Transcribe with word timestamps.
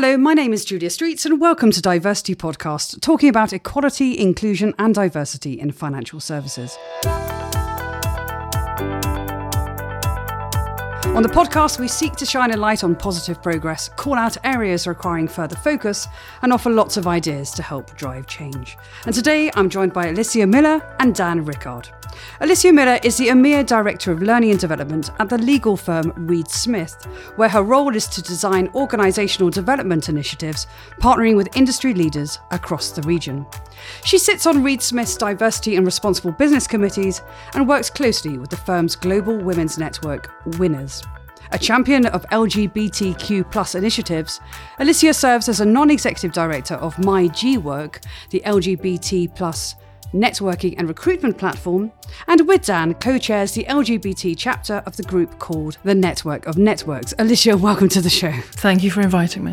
Hello, 0.00 0.16
my 0.16 0.32
name 0.32 0.52
is 0.52 0.64
Julia 0.64 0.90
Streets, 0.90 1.26
and 1.26 1.40
welcome 1.40 1.72
to 1.72 1.80
DiverCity 1.80 2.36
Podcast, 2.36 3.00
talking 3.00 3.28
about 3.28 3.52
equality, 3.52 4.16
inclusion, 4.16 4.72
and 4.78 4.94
diversity 4.94 5.58
in 5.58 5.72
financial 5.72 6.20
services. 6.20 6.78
On 11.18 11.22
the 11.24 11.28
podcast, 11.28 11.80
we 11.80 11.88
seek 11.88 12.12
to 12.12 12.24
shine 12.24 12.52
a 12.52 12.56
light 12.56 12.84
on 12.84 12.94
positive 12.94 13.42
progress, 13.42 13.88
call 13.88 14.14
out 14.14 14.36
areas 14.44 14.86
requiring 14.86 15.26
further 15.26 15.56
focus, 15.56 16.06
and 16.42 16.52
offer 16.52 16.70
lots 16.70 16.96
of 16.96 17.08
ideas 17.08 17.50
to 17.54 17.62
help 17.64 17.92
drive 17.96 18.28
change. 18.28 18.78
And 19.04 19.12
today, 19.12 19.50
I'm 19.56 19.68
joined 19.68 19.92
by 19.92 20.06
Alicia 20.06 20.46
Miller 20.46 20.80
and 21.00 21.16
Dan 21.16 21.44
Rickard. 21.44 21.88
Alicia 22.40 22.72
Miller 22.72 23.00
is 23.02 23.16
the 23.16 23.28
EMEA 23.30 23.66
Director 23.66 24.12
of 24.12 24.22
Learning 24.22 24.52
and 24.52 24.60
Development 24.60 25.10
at 25.18 25.28
the 25.28 25.38
legal 25.38 25.76
firm 25.76 26.12
Reed 26.14 26.48
Smith, 26.48 26.94
where 27.34 27.48
her 27.48 27.64
role 27.64 27.96
is 27.96 28.06
to 28.06 28.22
design 28.22 28.68
organisational 28.68 29.52
development 29.52 30.08
initiatives, 30.08 30.68
partnering 31.00 31.36
with 31.36 31.56
industry 31.56 31.94
leaders 31.94 32.38
across 32.52 32.92
the 32.92 33.02
region. 33.02 33.44
She 34.04 34.18
sits 34.18 34.46
on 34.46 34.62
Reed 34.62 34.82
Smith's 34.82 35.16
Diversity 35.16 35.76
and 35.76 35.86
Responsible 35.86 36.32
Business 36.32 36.66
Committees 36.66 37.22
and 37.54 37.68
works 37.68 37.90
closely 37.90 38.38
with 38.38 38.50
the 38.50 38.56
firm's 38.56 38.96
global 38.96 39.36
women's 39.36 39.78
network, 39.78 40.32
Winners. 40.58 41.02
A 41.52 41.58
champion 41.58 42.06
of 42.06 42.26
LGBTQ 42.26 43.50
plus 43.50 43.74
initiatives, 43.74 44.40
Alicia 44.78 45.14
serves 45.14 45.48
as 45.48 45.60
a 45.60 45.64
non-executive 45.64 46.32
director 46.32 46.74
of 46.74 46.94
myGwork, 46.96 48.04
the 48.30 48.42
LGBT 48.44 49.34
plus 49.34 49.74
networking 50.12 50.74
and 50.78 50.88
recruitment 50.88 51.38
platform, 51.38 51.92
and 52.26 52.46
with 52.46 52.66
Dan 52.66 52.94
co-chairs 52.94 53.52
the 53.52 53.64
LGBT 53.64 54.34
chapter 54.36 54.82
of 54.86 54.96
the 54.96 55.02
group 55.04 55.38
called 55.38 55.78
the 55.84 55.94
Network 55.94 56.46
of 56.46 56.58
Networks. 56.58 57.14
Alicia, 57.18 57.56
welcome 57.56 57.88
to 57.90 58.00
the 58.00 58.10
show. 58.10 58.32
Thank 58.52 58.82
you 58.82 58.90
for 58.90 59.00
inviting 59.00 59.44
me. 59.44 59.52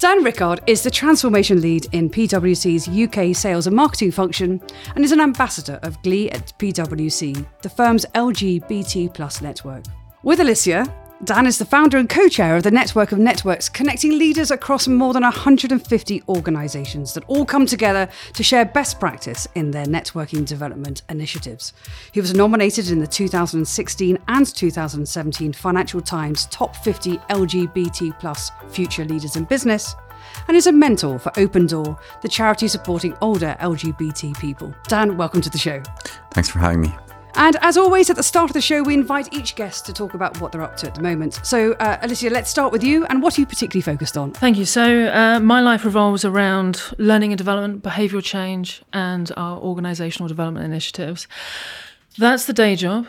Dan 0.00 0.24
Rickard 0.24 0.62
is 0.66 0.82
the 0.82 0.90
transformation 0.90 1.60
lead 1.60 1.86
in 1.92 2.08
PwC's 2.08 2.88
UK 2.88 3.36
sales 3.36 3.66
and 3.66 3.76
marketing 3.76 4.10
function 4.10 4.58
and 4.96 5.04
is 5.04 5.12
an 5.12 5.20
ambassador 5.20 5.78
of 5.82 6.02
Glee 6.02 6.30
at 6.30 6.58
PwC, 6.58 7.46
the 7.60 7.68
firm's 7.68 8.06
LGBT 8.14 9.12
plus 9.12 9.42
network. 9.42 9.84
With 10.22 10.40
Alicia, 10.40 10.86
Dan 11.22 11.46
is 11.46 11.58
the 11.58 11.66
founder 11.66 11.98
and 11.98 12.08
co 12.08 12.28
chair 12.28 12.56
of 12.56 12.62
the 12.62 12.70
Network 12.70 13.12
of 13.12 13.18
Networks, 13.18 13.68
connecting 13.68 14.18
leaders 14.18 14.50
across 14.50 14.88
more 14.88 15.12
than 15.12 15.22
150 15.22 16.22
organisations 16.30 17.12
that 17.12 17.24
all 17.26 17.44
come 17.44 17.66
together 17.66 18.08
to 18.32 18.42
share 18.42 18.64
best 18.64 18.98
practice 18.98 19.46
in 19.54 19.70
their 19.70 19.84
networking 19.84 20.46
development 20.46 21.02
initiatives. 21.10 21.74
He 22.12 22.22
was 22.22 22.32
nominated 22.32 22.90
in 22.90 23.00
the 23.00 23.06
2016 23.06 24.18
and 24.28 24.46
2017 24.54 25.52
Financial 25.52 26.00
Times 26.00 26.46
Top 26.46 26.74
50 26.76 27.18
LGBT 27.18 28.18
plus 28.18 28.50
Future 28.70 29.04
Leaders 29.04 29.36
in 29.36 29.44
Business 29.44 29.94
and 30.48 30.56
is 30.56 30.68
a 30.68 30.72
mentor 30.72 31.18
for 31.18 31.38
Open 31.38 31.66
Door, 31.66 31.98
the 32.22 32.28
charity 32.28 32.66
supporting 32.66 33.14
older 33.20 33.58
LGBT 33.60 34.38
people. 34.40 34.74
Dan, 34.88 35.18
welcome 35.18 35.42
to 35.42 35.50
the 35.50 35.58
show. 35.58 35.82
Thanks 36.32 36.48
for 36.48 36.60
having 36.60 36.80
me. 36.80 36.94
And 37.34 37.56
as 37.60 37.76
always, 37.76 38.10
at 38.10 38.16
the 38.16 38.22
start 38.22 38.50
of 38.50 38.54
the 38.54 38.60
show, 38.60 38.82
we 38.82 38.94
invite 38.94 39.32
each 39.32 39.54
guest 39.54 39.86
to 39.86 39.92
talk 39.92 40.14
about 40.14 40.40
what 40.40 40.52
they're 40.52 40.62
up 40.62 40.76
to 40.78 40.86
at 40.86 40.94
the 40.94 41.02
moment. 41.02 41.40
So, 41.42 41.72
uh, 41.74 41.98
Alicia, 42.02 42.30
let's 42.30 42.50
start 42.50 42.72
with 42.72 42.82
you. 42.82 43.04
And 43.06 43.22
what 43.22 43.38
are 43.38 43.40
you 43.40 43.46
particularly 43.46 43.82
focused 43.82 44.16
on? 44.16 44.32
Thank 44.32 44.58
you. 44.58 44.64
So, 44.64 45.08
uh, 45.08 45.40
my 45.40 45.60
life 45.60 45.84
revolves 45.84 46.24
around 46.24 46.82
learning 46.98 47.32
and 47.32 47.38
development, 47.38 47.82
behavioural 47.82 48.22
change, 48.22 48.82
and 48.92 49.30
our 49.36 49.60
organisational 49.60 50.28
development 50.28 50.64
initiatives. 50.66 51.26
That's 52.18 52.46
the 52.46 52.52
day 52.52 52.76
job. 52.76 53.06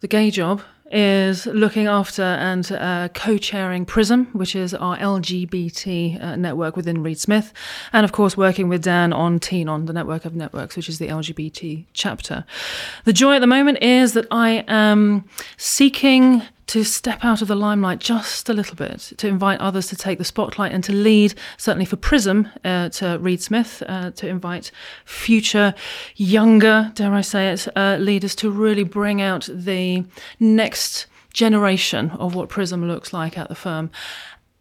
The 0.00 0.08
gay 0.08 0.30
job 0.30 0.62
is 0.90 1.46
looking 1.46 1.86
after 1.86 2.22
and 2.22 2.70
uh, 2.72 3.08
co-chairing 3.14 3.86
Prism, 3.86 4.26
which 4.32 4.56
is 4.56 4.74
our 4.74 4.96
LGBT 4.98 6.22
uh, 6.22 6.36
network 6.36 6.76
within 6.76 7.02
Reed 7.02 7.18
Smith, 7.18 7.52
and 7.92 8.04
of 8.04 8.12
course 8.12 8.36
working 8.36 8.68
with 8.68 8.82
Dan 8.82 9.12
on 9.12 9.38
Teen 9.38 9.68
on 9.68 9.86
the 9.86 9.92
network 9.92 10.24
of 10.24 10.34
networks, 10.34 10.76
which 10.76 10.88
is 10.88 10.98
the 10.98 11.08
LGBT 11.08 11.84
chapter. 11.92 12.44
The 13.04 13.12
joy 13.12 13.36
at 13.36 13.40
the 13.40 13.46
moment 13.46 13.82
is 13.82 14.14
that 14.14 14.26
I 14.30 14.64
am 14.68 15.24
seeking 15.56 16.42
to 16.70 16.84
step 16.84 17.24
out 17.24 17.42
of 17.42 17.48
the 17.48 17.56
limelight 17.56 17.98
just 17.98 18.48
a 18.48 18.54
little 18.54 18.76
bit, 18.76 19.12
to 19.16 19.26
invite 19.26 19.58
others 19.58 19.88
to 19.88 19.96
take 19.96 20.18
the 20.18 20.24
spotlight 20.24 20.70
and 20.70 20.84
to 20.84 20.92
lead, 20.92 21.34
certainly 21.56 21.84
for 21.84 21.96
Prism, 21.96 22.48
uh, 22.64 22.88
to 22.90 23.18
Reed 23.18 23.42
Smith, 23.42 23.82
uh, 23.88 24.12
to 24.12 24.28
invite 24.28 24.70
future, 25.04 25.74
younger, 26.14 26.92
dare 26.94 27.12
I 27.12 27.22
say 27.22 27.50
it, 27.50 27.66
uh, 27.74 27.96
leaders 27.98 28.36
to 28.36 28.52
really 28.52 28.84
bring 28.84 29.20
out 29.20 29.48
the 29.52 30.04
next 30.38 31.06
generation 31.32 32.10
of 32.10 32.36
what 32.36 32.48
Prism 32.48 32.86
looks 32.86 33.12
like 33.12 33.36
at 33.36 33.48
the 33.48 33.56
firm 33.56 33.90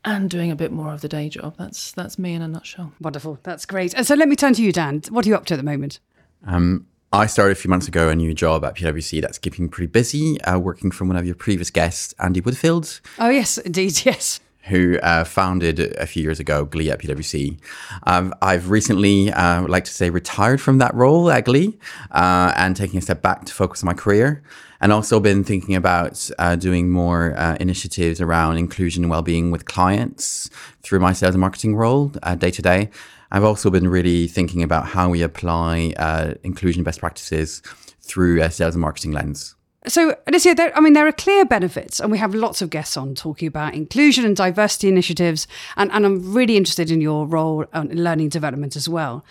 and 0.04 0.32
doing 0.32 0.50
a 0.50 0.56
bit 0.56 0.72
more 0.72 0.92
of 0.92 1.02
the 1.02 1.10
day 1.10 1.30
job. 1.30 1.54
That's 1.60 1.92
that's 1.92 2.18
me 2.18 2.34
in 2.34 2.42
a 2.42 2.48
nutshell. 2.48 2.92
Wonderful. 3.00 3.38
That's 3.44 3.68
great. 3.68 3.94
And 3.94 4.08
so 4.08 4.16
let 4.16 4.28
me 4.28 4.36
turn 4.36 4.54
to 4.54 4.64
you, 4.64 4.72
Dan. 4.72 5.04
What 5.10 5.28
are 5.28 5.30
you 5.30 5.36
up 5.36 5.46
to 5.46 5.54
at 5.54 5.58
the 5.58 5.64
moment? 5.64 6.00
Um, 6.48 6.88
I 7.12 7.26
started 7.26 7.54
a 7.54 7.56
few 7.56 7.70
months 7.70 7.88
ago 7.88 8.10
a 8.10 8.16
new 8.16 8.36
job 8.36 8.64
at 8.64 8.76
PwC 8.76 9.20
that's 9.20 9.40
keeping 9.40 9.66
me 9.66 9.70
pretty 9.70 9.88
busy, 9.88 10.40
uh, 10.42 10.60
working 10.60 10.92
from 10.92 11.08
one 11.08 11.18
of 11.18 11.26
your 11.26 11.34
previous 11.34 11.72
guests, 11.72 12.14
Andy 12.20 12.40
Woodfield. 12.40 13.02
Oh, 13.18 13.30
yes, 13.30 13.58
indeed, 13.58 14.00
yes. 14.06 14.40
Who 14.66 15.00
uh, 15.00 15.24
founded 15.24 15.80
a 15.80 16.06
few 16.06 16.22
years 16.22 16.40
ago 16.40 16.66
Glee 16.66 16.92
at 16.92 17.00
PwC. 17.00 17.58
Um, 18.04 18.36
I've 18.44 18.70
recently, 18.70 19.32
uh, 19.32 19.64
like 19.68 19.86
to 19.86 19.92
say, 19.92 20.12
retired 20.12 20.62
from 20.62 20.78
that 20.78 20.94
role 20.94 21.32
at 21.32 21.46
Glee 21.46 21.80
uh, 22.12 22.54
and 22.56 22.76
taking 22.76 23.00
a 23.00 23.02
step 23.02 23.24
back 23.24 23.46
to 23.46 23.54
focus 23.56 23.82
on 23.82 23.88
my 23.88 23.96
career. 23.96 24.44
And 24.80 24.94
also 24.94 25.20
been 25.20 25.44
thinking 25.44 25.76
about 25.76 26.30
uh, 26.38 26.56
doing 26.56 26.90
more 26.90 27.34
uh, 27.38 27.58
initiatives 27.60 28.22
around 28.22 28.58
inclusion 28.58 29.04
and 29.04 29.10
well-being 29.10 29.50
with 29.50 29.66
clients 29.66 30.50
through 30.84 31.00
my 31.00 31.14
sales 31.14 31.34
and 31.34 31.42
marketing 31.42 31.76
role 31.76 32.10
day 32.38 32.52
to 32.52 32.62
day. 32.62 32.90
I've 33.32 33.44
also 33.44 33.70
been 33.70 33.88
really 33.88 34.28
thinking 34.28 34.64
about 34.64 34.88
how 34.88 35.10
we 35.10 35.22
apply 35.22 35.94
uh, 35.98 36.34
inclusion 36.44 36.84
best 36.84 37.00
practices 37.00 37.62
through 38.02 38.42
a 38.42 38.50
sales 38.50 38.76
and 38.76 38.82
marketing 38.82 39.12
lens. 39.12 39.56
So, 39.88 40.16
Alicia, 40.28 40.56
there, 40.56 40.76
I 40.76 40.82
mean, 40.82 40.92
there 40.94 41.08
are 41.08 41.12
clear 41.12 41.46
benefits, 41.46 42.02
and 42.02 42.12
we 42.12 42.18
have 42.18 42.36
lots 42.36 42.62
of 42.62 42.70
guests 42.70 42.98
on 42.98 43.16
talking 43.16 43.48
about 43.48 43.76
inclusion 43.76 44.26
and 44.26 44.36
diversity 44.36 44.90
initiatives. 44.90 45.48
And, 45.78 45.90
and 45.92 46.06
I'm 46.06 46.34
really 46.34 46.58
interested 46.58 46.92
in 46.92 47.00
your 47.00 47.26
role 47.26 47.64
in 47.74 48.04
learning 48.04 48.30
development 48.30 48.76
as 48.76 48.90
well. 48.90 49.24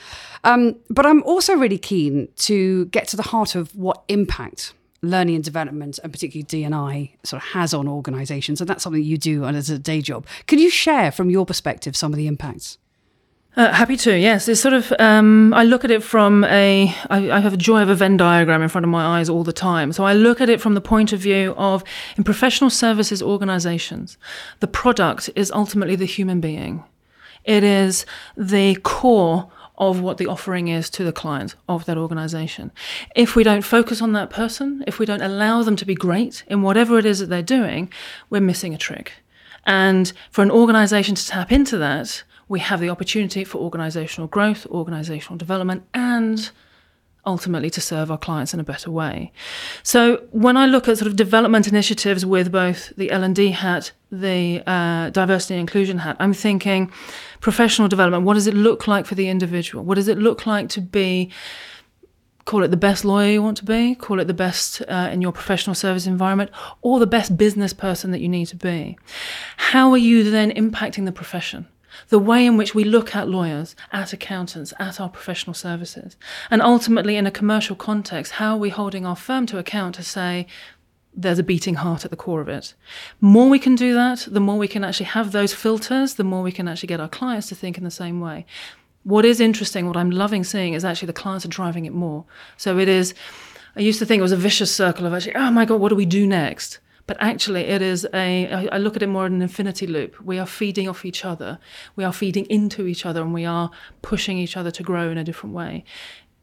Um, 0.45 0.77
but 0.89 1.05
I'm 1.05 1.23
also 1.25 1.55
really 1.55 1.77
keen 1.77 2.29
to 2.37 2.87
get 2.87 3.09
to 3.09 3.17
the 3.17 3.25
heart 3.25 3.55
of 3.57 3.75
what 3.77 4.05
impact 4.09 4.73
learning 5.03 5.35
and 5.37 5.45
development, 5.45 5.99
and 6.03 6.13
particularly 6.13 6.45
D&I, 6.45 7.15
sort 7.25 7.43
of 7.43 7.49
has 7.51 7.75
on 7.75 7.87
organisations. 7.87 8.61
And 8.61 8.69
that's 8.69 8.83
something 8.83 9.03
you 9.03 9.19
do 9.19 9.45
as 9.45 9.71
a 9.71 9.79
day 9.79 10.01
job. 10.01 10.27
Can 10.47 10.59
you 10.59 10.71
share 10.71 11.13
from 11.13 11.31
your 11.31 11.45
perspective 11.47 11.95
some 11.95 12.13
of 12.13 12.17
the 12.17 12.27
impacts? 12.27 12.79
Uh, 13.59 13.73
happy 13.73 13.97
to, 13.97 14.17
yes. 14.17 14.47
It's 14.47 14.61
sort 14.61 14.73
of, 14.73 14.93
um, 15.01 15.53
I 15.53 15.65
look 15.65 15.85
at 15.85 15.91
it 15.91 16.01
from 16.01 16.45
a, 16.45 16.95
I, 17.11 17.29
I 17.33 17.41
have 17.41 17.55
a 17.55 17.57
joy 17.57 17.83
of 17.83 17.89
a 17.89 17.95
Venn 17.97 18.17
diagram 18.17 18.63
in 18.63 18.69
front 18.69 18.85
of 18.85 18.89
my 18.89 19.19
eyes 19.19 19.29
all 19.29 19.43
the 19.43 19.53
time. 19.53 19.91
So 19.93 20.05
I 20.05 20.13
look 20.13 20.41
at 20.41 20.49
it 20.49 20.61
from 20.61 20.75
the 20.75 20.81
point 20.81 21.13
of 21.13 21.19
view 21.19 21.55
of, 21.57 21.83
in 22.17 22.23
professional 22.23 22.71
services 22.71 23.21
organizations, 23.21 24.17
the 24.61 24.69
product 24.69 25.29
is 25.35 25.51
ultimately 25.51 25.97
the 25.97 26.05
human 26.05 26.41
being. 26.41 26.85
It 27.43 27.65
is 27.65 28.07
the 28.37 28.77
core 28.77 29.51
of 29.77 30.01
what 30.01 30.19
the 30.19 30.29
offering 30.29 30.69
is 30.69 30.89
to 30.91 31.03
the 31.03 31.13
client 31.13 31.57
of 31.69 31.85
that 31.87 31.99
organization. 31.99 32.71
If 33.17 33.35
we 33.35 33.43
don't 33.43 33.63
focus 33.63 34.01
on 34.01 34.13
that 34.13 34.31
person, 34.31 34.85
if 34.87 35.01
we 35.01 35.07
don't 35.07 35.21
allow 35.21 35.65
them 35.65 35.75
to 35.75 35.85
be 35.85 35.97
great 35.97 36.45
in 36.47 36.63
whatever 36.63 36.97
it 36.97 37.05
is 37.05 37.19
that 37.19 37.27
they're 37.27 37.43
doing, 37.43 37.93
we're 38.31 38.41
missing 38.41 38.73
a 38.73 38.79
trick. 38.79 39.15
And 39.67 40.13
for 40.31 40.43
an 40.43 40.51
organization 40.53 41.17
to 41.17 41.27
tap 41.27 41.51
into 41.51 41.77
that, 41.79 42.23
we 42.49 42.61
have 42.61 42.81
the 42.81 42.89
opportunity 42.89 43.45
for 43.45 43.59
organizational 43.59 44.27
growth, 44.27 44.67
organizational 44.67 45.37
development, 45.37 45.85
and 45.95 46.51
ultimately 47.27 47.69
to 47.69 47.81
serve 47.81 48.11
our 48.11 48.17
clients 48.17 48.55
in 48.55 48.61
a 48.61 48.65
better 48.65 48.91
way. 48.91 49.31
So 49.83 50.25
when 50.31 50.57
I 50.57 50.67
look 50.67 50.89
at 50.89 50.97
sort 50.97 51.09
of 51.09 51.17
development 51.17 51.69
initiatives 51.69 52.25
with 52.25 52.51
both 52.51 52.93
the 52.97 53.11
L&D 53.11 53.51
hat, 53.51 53.93
the 54.11 54.63
uh, 54.67 55.11
diversity 55.11 55.55
and 55.55 55.61
inclusion 55.61 55.99
hat, 55.99 56.17
I'm 56.19 56.33
thinking 56.33 56.91
professional 57.41 57.87
development. 57.87 58.25
What 58.25 58.35
does 58.35 58.47
it 58.47 58.55
look 58.55 58.89
like 58.89 59.05
for 59.05 59.15
the 59.15 59.29
individual? 59.29 59.85
What 59.85 59.97
does 59.97 60.09
it 60.09 60.19
look 60.19 60.47
like 60.47 60.71
to 60.71 60.81
be 60.81 61.31
call 62.47 62.63
it 62.63 62.69
the 62.69 62.79
best 62.79 63.05
lawyer 63.05 63.31
you 63.31 63.43
want 63.43 63.59
to 63.59 63.65
be, 63.67 63.95
call 63.95 64.19
it 64.21 64.25
the 64.25 64.33
best 64.33 64.81
uh, 64.89 65.11
in 65.13 65.21
your 65.21 65.33
professional 65.33 65.75
service 65.75 66.07
environment, 66.07 66.51
or 66.81 66.99
the 66.99 67.07
best 67.07 67.37
business 67.37 67.75
person 67.75 68.11
that 68.11 68.21
you 68.21 68.29
need 68.29 68.47
to 68.47 68.57
be. 68.57 68.99
How 69.59 69.91
are 69.91 69.99
you 69.99 70.31
then 70.31 70.51
impacting 70.53 71.05
the 71.05 71.13
profession? 71.13 71.69
The 72.09 72.19
way 72.19 72.47
in 72.47 72.57
which 72.57 72.75
we 72.75 72.85
look 72.85 73.15
at 73.15 73.29
lawyers, 73.29 73.75
at 73.93 74.13
accountants, 74.13 74.73
at 74.79 75.01
our 75.01 75.09
professional 75.09 75.55
services. 75.55 76.17
And 76.51 76.63
ultimately, 76.63 77.17
in 77.17 77.27
a 77.27 77.31
commercial 77.31 77.77
context, 77.77 78.33
how 78.33 78.55
are 78.55 78.59
we 78.59 78.71
holding 78.71 79.05
our 79.05 79.17
firm 79.17 79.47
to 79.47 79.59
account 79.59 79.95
to 79.97 80.03
say, 80.03 80.47
there's 81.15 81.39
a 81.39 81.43
beating 81.43 81.75
heart 81.75 82.05
at 82.05 82.11
the 82.11 82.17
core 82.17 82.41
of 82.41 82.49
it. 82.49 82.75
More 83.21 83.49
we 83.49 83.59
can 83.59 83.75
do 83.75 83.93
that, 83.95 84.29
the 84.31 84.41
more 84.41 84.57
we 84.57 84.69
can 84.69 84.85
actually 84.85 85.07
have 85.07 85.33
those 85.33 85.53
filters, 85.53 86.15
the 86.15 86.25
more 86.25 86.43
we 86.43 86.53
can 86.53 86.69
actually 86.69 86.87
get 86.87 87.01
our 87.01 87.09
clients 87.09 87.49
to 87.49 87.57
think 87.57 87.77
in 87.77 87.85
the 87.85 87.91
same 87.91 88.21
way. 88.21 88.47
What 89.03 89.25
is 89.25 89.41
interesting, 89.41 89.87
what 89.87 89.97
I'm 89.97 90.11
loving 90.11 90.45
seeing 90.45 90.75
is 90.75 90.85
actually 90.85 91.07
the 91.07 91.13
clients 91.15 91.45
are 91.45 91.49
driving 91.49 91.87
it 91.87 91.93
more. 91.93 92.25
So 92.57 92.79
it 92.79 92.89
is, 92.89 93.15
I 93.75 93.81
used 93.81 93.99
to 93.99 94.07
think 94.07 94.21
it 94.21 94.23
was 94.23 94.33
a 94.33 94.37
vicious 94.37 94.75
circle 94.75 95.07
of 95.07 95.15
actually, 95.15 95.35
oh 95.35 95.51
my 95.51 95.65
God, 95.65 95.81
what 95.81 95.89
do 95.89 95.97
we 95.97 96.07
do 96.07 96.27
next? 96.27 96.79
But 97.09 97.17
actually, 97.21 97.63
it 97.63 97.81
is 97.81 98.07
a, 98.13 98.69
I 98.71 98.77
look 98.77 98.95
at 98.95 99.03
it 99.03 99.07
more 99.07 99.27
in 99.27 99.33
an 99.33 99.43
infinity 99.43 99.87
loop. 99.87 100.21
We 100.21 100.39
are 100.39 100.47
feeding 100.47 100.87
off 100.89 101.07
each 101.07 101.25
other, 101.25 101.59
we 101.97 102.05
are 102.05 102.13
feeding 102.13 102.45
into 102.51 102.87
each 102.87 103.07
other, 103.07 103.23
and 103.23 103.33
we 103.33 103.47
are 103.47 103.71
pushing 104.03 104.37
each 104.37 104.59
other 104.59 104.71
to 104.71 104.83
grow 104.83 105.11
in 105.11 105.17
a 105.17 105.25
different 105.25 105.55
way. 105.55 105.85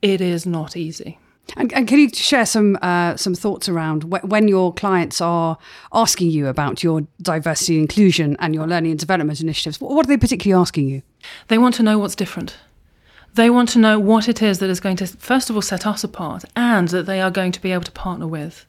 It 0.02 0.22
is 0.22 0.48
not 0.48 0.76
easy. 0.76 1.20
And, 1.56 1.72
and, 1.74 1.88
can 1.88 2.00
you 2.00 2.10
share 2.10 2.48
some 2.48 2.80
uh, 2.82 3.16
some 3.16 3.36
thoughts 3.36 3.70
around 3.70 4.06
wh- 4.06 4.26
when 4.26 4.48
your 4.48 4.74
clients 4.74 5.22
are 5.22 5.60
asking 5.94 6.32
you 6.32 6.48
about 6.48 6.82
your 6.82 7.06
diversity 7.22 7.76
and 7.76 7.84
inclusion 7.84 8.36
and 8.40 8.56
your 8.56 8.66
learning 8.66 8.90
and 8.90 9.00
development 9.00 9.40
initiatives? 9.40 9.80
What 9.80 10.08
are 10.08 10.10
they 10.10 10.18
particularly 10.18 10.60
asking 10.60 10.90
you? 10.90 11.04
They 11.48 11.60
want 11.60 11.76
to 11.76 11.84
know 11.84 12.00
what's 12.00 12.16
different. 12.16 12.58
They 13.36 13.52
want 13.52 13.70
to 13.70 13.80
know 13.80 14.00
what 14.00 14.28
it 14.28 14.42
is 14.42 14.58
that 14.58 14.70
is 14.72 14.80
going 14.80 14.96
to, 14.96 15.06
first 15.06 15.52
of 15.52 15.56
all, 15.56 15.62
set 15.62 15.86
us 15.86 16.04
apart, 16.04 16.46
and 16.56 16.88
that 16.88 17.06
they 17.06 17.22
are 17.22 17.30
going 17.30 17.52
to 17.52 17.62
be 17.62 17.72
able 17.72 17.84
to 17.84 17.92
partner 17.92 18.26
with. 18.26 18.66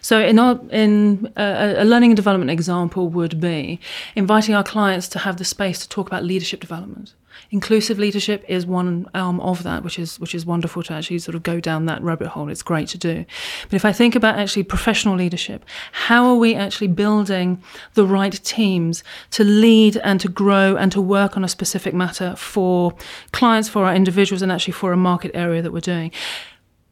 So, 0.00 0.20
in 0.20 0.38
our 0.38 0.60
in 0.70 1.32
uh, 1.36 1.74
a 1.78 1.84
learning 1.84 2.10
and 2.10 2.16
development 2.16 2.50
example 2.50 3.08
would 3.08 3.40
be 3.40 3.80
inviting 4.14 4.54
our 4.54 4.64
clients 4.64 5.08
to 5.08 5.18
have 5.20 5.36
the 5.36 5.44
space 5.44 5.80
to 5.80 5.88
talk 5.88 6.06
about 6.06 6.24
leadership 6.24 6.60
development. 6.60 7.14
Inclusive 7.50 7.98
leadership 7.98 8.44
is 8.48 8.66
one 8.66 9.06
arm 9.14 9.40
of 9.40 9.62
that, 9.62 9.82
which 9.82 9.98
is 9.98 10.18
which 10.20 10.34
is 10.34 10.46
wonderful 10.46 10.82
to 10.84 10.92
actually 10.92 11.18
sort 11.18 11.34
of 11.34 11.42
go 11.42 11.60
down 11.60 11.86
that 11.86 12.02
rabbit 12.02 12.28
hole. 12.28 12.48
It's 12.48 12.62
great 12.62 12.88
to 12.88 12.98
do. 12.98 13.24
But 13.68 13.74
if 13.74 13.84
I 13.84 13.92
think 13.92 14.14
about 14.14 14.38
actually 14.38 14.64
professional 14.64 15.16
leadership, 15.16 15.64
how 15.92 16.26
are 16.26 16.36
we 16.36 16.54
actually 16.54 16.88
building 16.88 17.62
the 17.94 18.06
right 18.06 18.32
teams 18.44 19.04
to 19.32 19.44
lead 19.44 19.96
and 19.98 20.20
to 20.20 20.28
grow 20.28 20.76
and 20.76 20.92
to 20.92 21.00
work 21.00 21.36
on 21.36 21.44
a 21.44 21.48
specific 21.48 21.94
matter 21.94 22.34
for 22.36 22.94
clients, 23.32 23.68
for 23.68 23.84
our 23.84 23.94
individuals, 23.94 24.42
and 24.42 24.52
actually 24.52 24.72
for 24.72 24.92
a 24.92 24.96
market 24.96 25.30
area 25.34 25.62
that 25.62 25.72
we're 25.72 25.80
doing? 25.80 26.10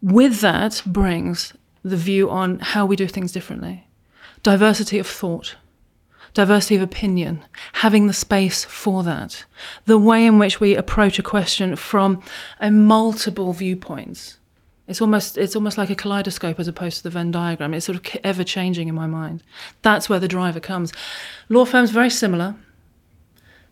With 0.02 0.40
that 0.40 0.82
brings 0.86 1.52
the 1.82 1.96
view 1.96 2.30
on 2.30 2.58
how 2.58 2.86
we 2.86 2.96
do 2.96 3.08
things 3.08 3.32
differently. 3.32 3.86
Diversity 4.42 4.98
of 4.98 5.06
thought, 5.06 5.56
diversity 6.34 6.76
of 6.76 6.82
opinion, 6.82 7.44
having 7.74 8.06
the 8.06 8.12
space 8.12 8.64
for 8.64 9.02
that, 9.02 9.44
the 9.86 9.98
way 9.98 10.24
in 10.24 10.38
which 10.38 10.60
we 10.60 10.74
approach 10.74 11.18
a 11.18 11.22
question 11.22 11.76
from 11.76 12.22
a 12.60 12.70
multiple 12.70 13.52
viewpoints. 13.52 14.38
It's 14.86 15.00
almost 15.00 15.38
it's 15.38 15.54
almost 15.54 15.78
like 15.78 15.90
a 15.90 15.94
kaleidoscope 15.94 16.58
as 16.58 16.66
opposed 16.66 16.96
to 16.98 17.02
the 17.04 17.10
Venn 17.10 17.30
diagram. 17.30 17.74
It's 17.74 17.86
sort 17.86 17.96
of 17.96 18.20
ever 18.24 18.42
changing 18.42 18.88
in 18.88 18.94
my 18.94 19.06
mind. 19.06 19.42
That's 19.82 20.08
where 20.08 20.18
the 20.18 20.26
driver 20.26 20.58
comes. 20.58 20.92
Law 21.48 21.64
firms 21.64 21.90
very 21.92 22.10
similar. 22.10 22.56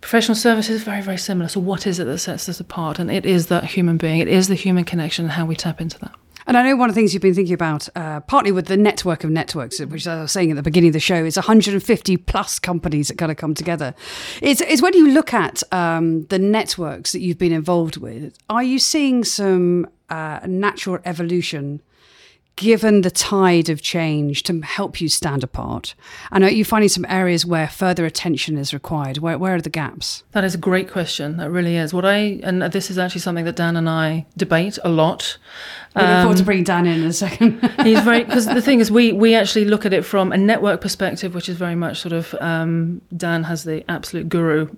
Professional 0.01 0.37
services 0.37 0.85
very 0.85 1.03
very 1.03 1.19
similar. 1.19 1.49
So 1.49 1.59
what 1.59 1.89
is 1.89 1.99
it 1.99 2.05
that 2.05 2.19
sets 2.19 2.49
us 2.49 2.61
apart? 2.61 3.01
And 3.01 3.11
it 3.11 3.27
is 3.27 3.49
that 3.49 3.65
human 3.65 3.97
being. 3.97 4.21
It 4.21 4.29
is 4.29 4.47
the 4.47 4.55
human 4.55 4.85
connection 4.85 5.25
and 5.25 5.33
how 5.33 5.45
we 5.45 5.57
tap 5.57 5.81
into 5.81 5.99
that. 5.99 6.15
And 6.49 6.57
I 6.57 6.63
know 6.63 6.77
one 6.77 6.89
of 6.89 6.95
the 6.95 6.99
things 6.99 7.13
you've 7.13 7.23
been 7.23 7.35
thinking 7.35 7.53
about, 7.53 7.91
uh, 7.95 8.21
partly 8.21 8.53
with 8.53 8.69
the 8.69 8.77
network 8.79 9.23
of 9.23 9.29
networks, 9.29 9.81
which 9.81 10.07
I 10.07 10.23
was 10.23 10.33
saying 10.33 10.51
at 10.51 10.57
the 10.57 10.63
beginning 10.63 10.89
of 10.89 10.95
the 10.95 10.99
show, 10.99 11.23
is 11.23 11.37
150 11.37 12.17
plus 12.17 12.59
companies 12.59 13.09
that 13.09 13.19
kind 13.19 13.31
of 13.31 13.37
come 13.37 13.53
together. 13.53 13.95
Is, 14.41 14.63
is 14.63 14.81
when 14.81 14.95
you 14.95 15.11
look 15.11 15.35
at 15.35 15.63
um, 15.73 16.25
the 16.29 16.39
networks 16.39 17.13
that 17.13 17.21
you've 17.21 17.37
been 17.37 17.53
involved 17.53 17.99
with, 17.99 18.35
are 18.49 18.63
you 18.63 18.79
seeing 18.79 19.25
some 19.25 19.89
uh, 20.09 20.41
natural 20.47 21.01
evolution 21.05 21.83
given 22.59 23.03
the 23.03 23.11
tide 23.11 23.69
of 23.69 23.81
change 23.81 24.43
to 24.43 24.61
help 24.61 25.01
you 25.01 25.09
stand 25.09 25.45
apart? 25.45 25.95
And 26.33 26.43
are 26.43 26.51
you 26.51 26.65
finding 26.65 26.89
some 26.89 27.07
areas 27.09 27.47
where 27.47 27.69
further 27.69 28.05
attention 28.05 28.59
is 28.59 28.75
required? 28.75 29.19
Where, 29.19 29.39
where 29.39 29.55
are 29.55 29.61
the 29.61 29.71
gaps? 29.71 30.25
That 30.33 30.43
is 30.43 30.57
a 30.57 30.59
great 30.59 30.91
question. 30.91 31.37
That 31.37 31.51
really 31.51 31.77
is. 31.77 31.95
What 31.95 32.05
I, 32.05 32.41
and 32.43 32.61
this 32.63 32.91
is 32.91 32.99
actually 32.99 33.21
something 33.21 33.45
that 33.45 33.55
Dan 33.55 33.77
and 33.77 33.89
I 33.89 34.27
debate 34.37 34.77
a 34.85 34.89
lot. 34.89 35.39
We 35.95 36.03
look 36.03 36.21
forward 36.21 36.37
to 36.37 36.43
um, 36.43 36.47
bring 36.47 36.65
Dan 36.65 36.87
in, 36.87 37.01
in 37.01 37.07
a 37.07 37.13
second. 37.13 37.61
he's 37.85 38.01
very, 38.01 38.25
because 38.25 38.47
the 38.47 38.61
thing 38.61 38.81
is, 38.81 38.91
we, 38.91 39.13
we 39.13 39.37
actually 39.37 39.65
look 39.65 39.87
at 39.87 39.93
it 39.93 40.05
from 40.05 40.33
a 40.33 40.37
network 40.37 40.81
perspective, 40.81 41.35
which 41.35 41.49
is 41.49 41.57
very 41.57 41.77
much 41.77 42.01
sort 42.01 42.13
of, 42.13 42.35
um, 42.41 43.01
Dan 43.17 43.45
has 43.45 43.63
the 43.63 43.89
absolute 43.89 44.29
guru 44.29 44.69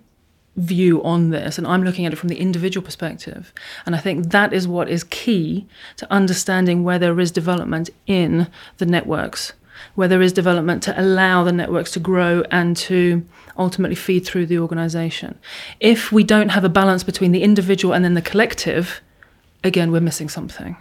view 0.56 1.02
on 1.02 1.30
this 1.30 1.58
and 1.58 1.66
I'm 1.66 1.82
looking 1.82 2.06
at 2.06 2.12
it 2.12 2.16
from 2.16 2.28
the 2.28 2.40
individual 2.40 2.84
perspective. 2.84 3.52
And 3.86 3.94
I 3.94 3.98
think 3.98 4.30
that 4.30 4.52
is 4.52 4.66
what 4.66 4.88
is 4.88 5.04
key 5.04 5.66
to 5.96 6.12
understanding 6.12 6.82
where 6.84 6.98
there 6.98 7.18
is 7.20 7.30
development 7.30 7.90
in 8.06 8.48
the 8.78 8.86
networks 8.86 9.52
where 9.94 10.08
there 10.08 10.22
is 10.22 10.32
development 10.32 10.82
to 10.82 11.00
allow 11.00 11.42
the 11.42 11.52
networks 11.52 11.90
to 11.92 12.00
grow 12.00 12.42
and 12.50 12.76
to 12.76 13.24
ultimately 13.56 13.94
feed 13.94 14.20
through 14.20 14.46
the 14.46 14.58
organization. 14.58 15.38
If 15.80 16.12
we 16.12 16.22
don't 16.22 16.50
have 16.50 16.64
a 16.64 16.68
balance 16.68 17.02
between 17.02 17.32
the 17.32 17.42
individual 17.42 17.94
and 17.94 18.04
then 18.04 18.14
the 18.14 18.22
collective 18.22 19.00
again 19.62 19.92
we're 19.92 20.00
missing 20.00 20.28
something 20.28 20.76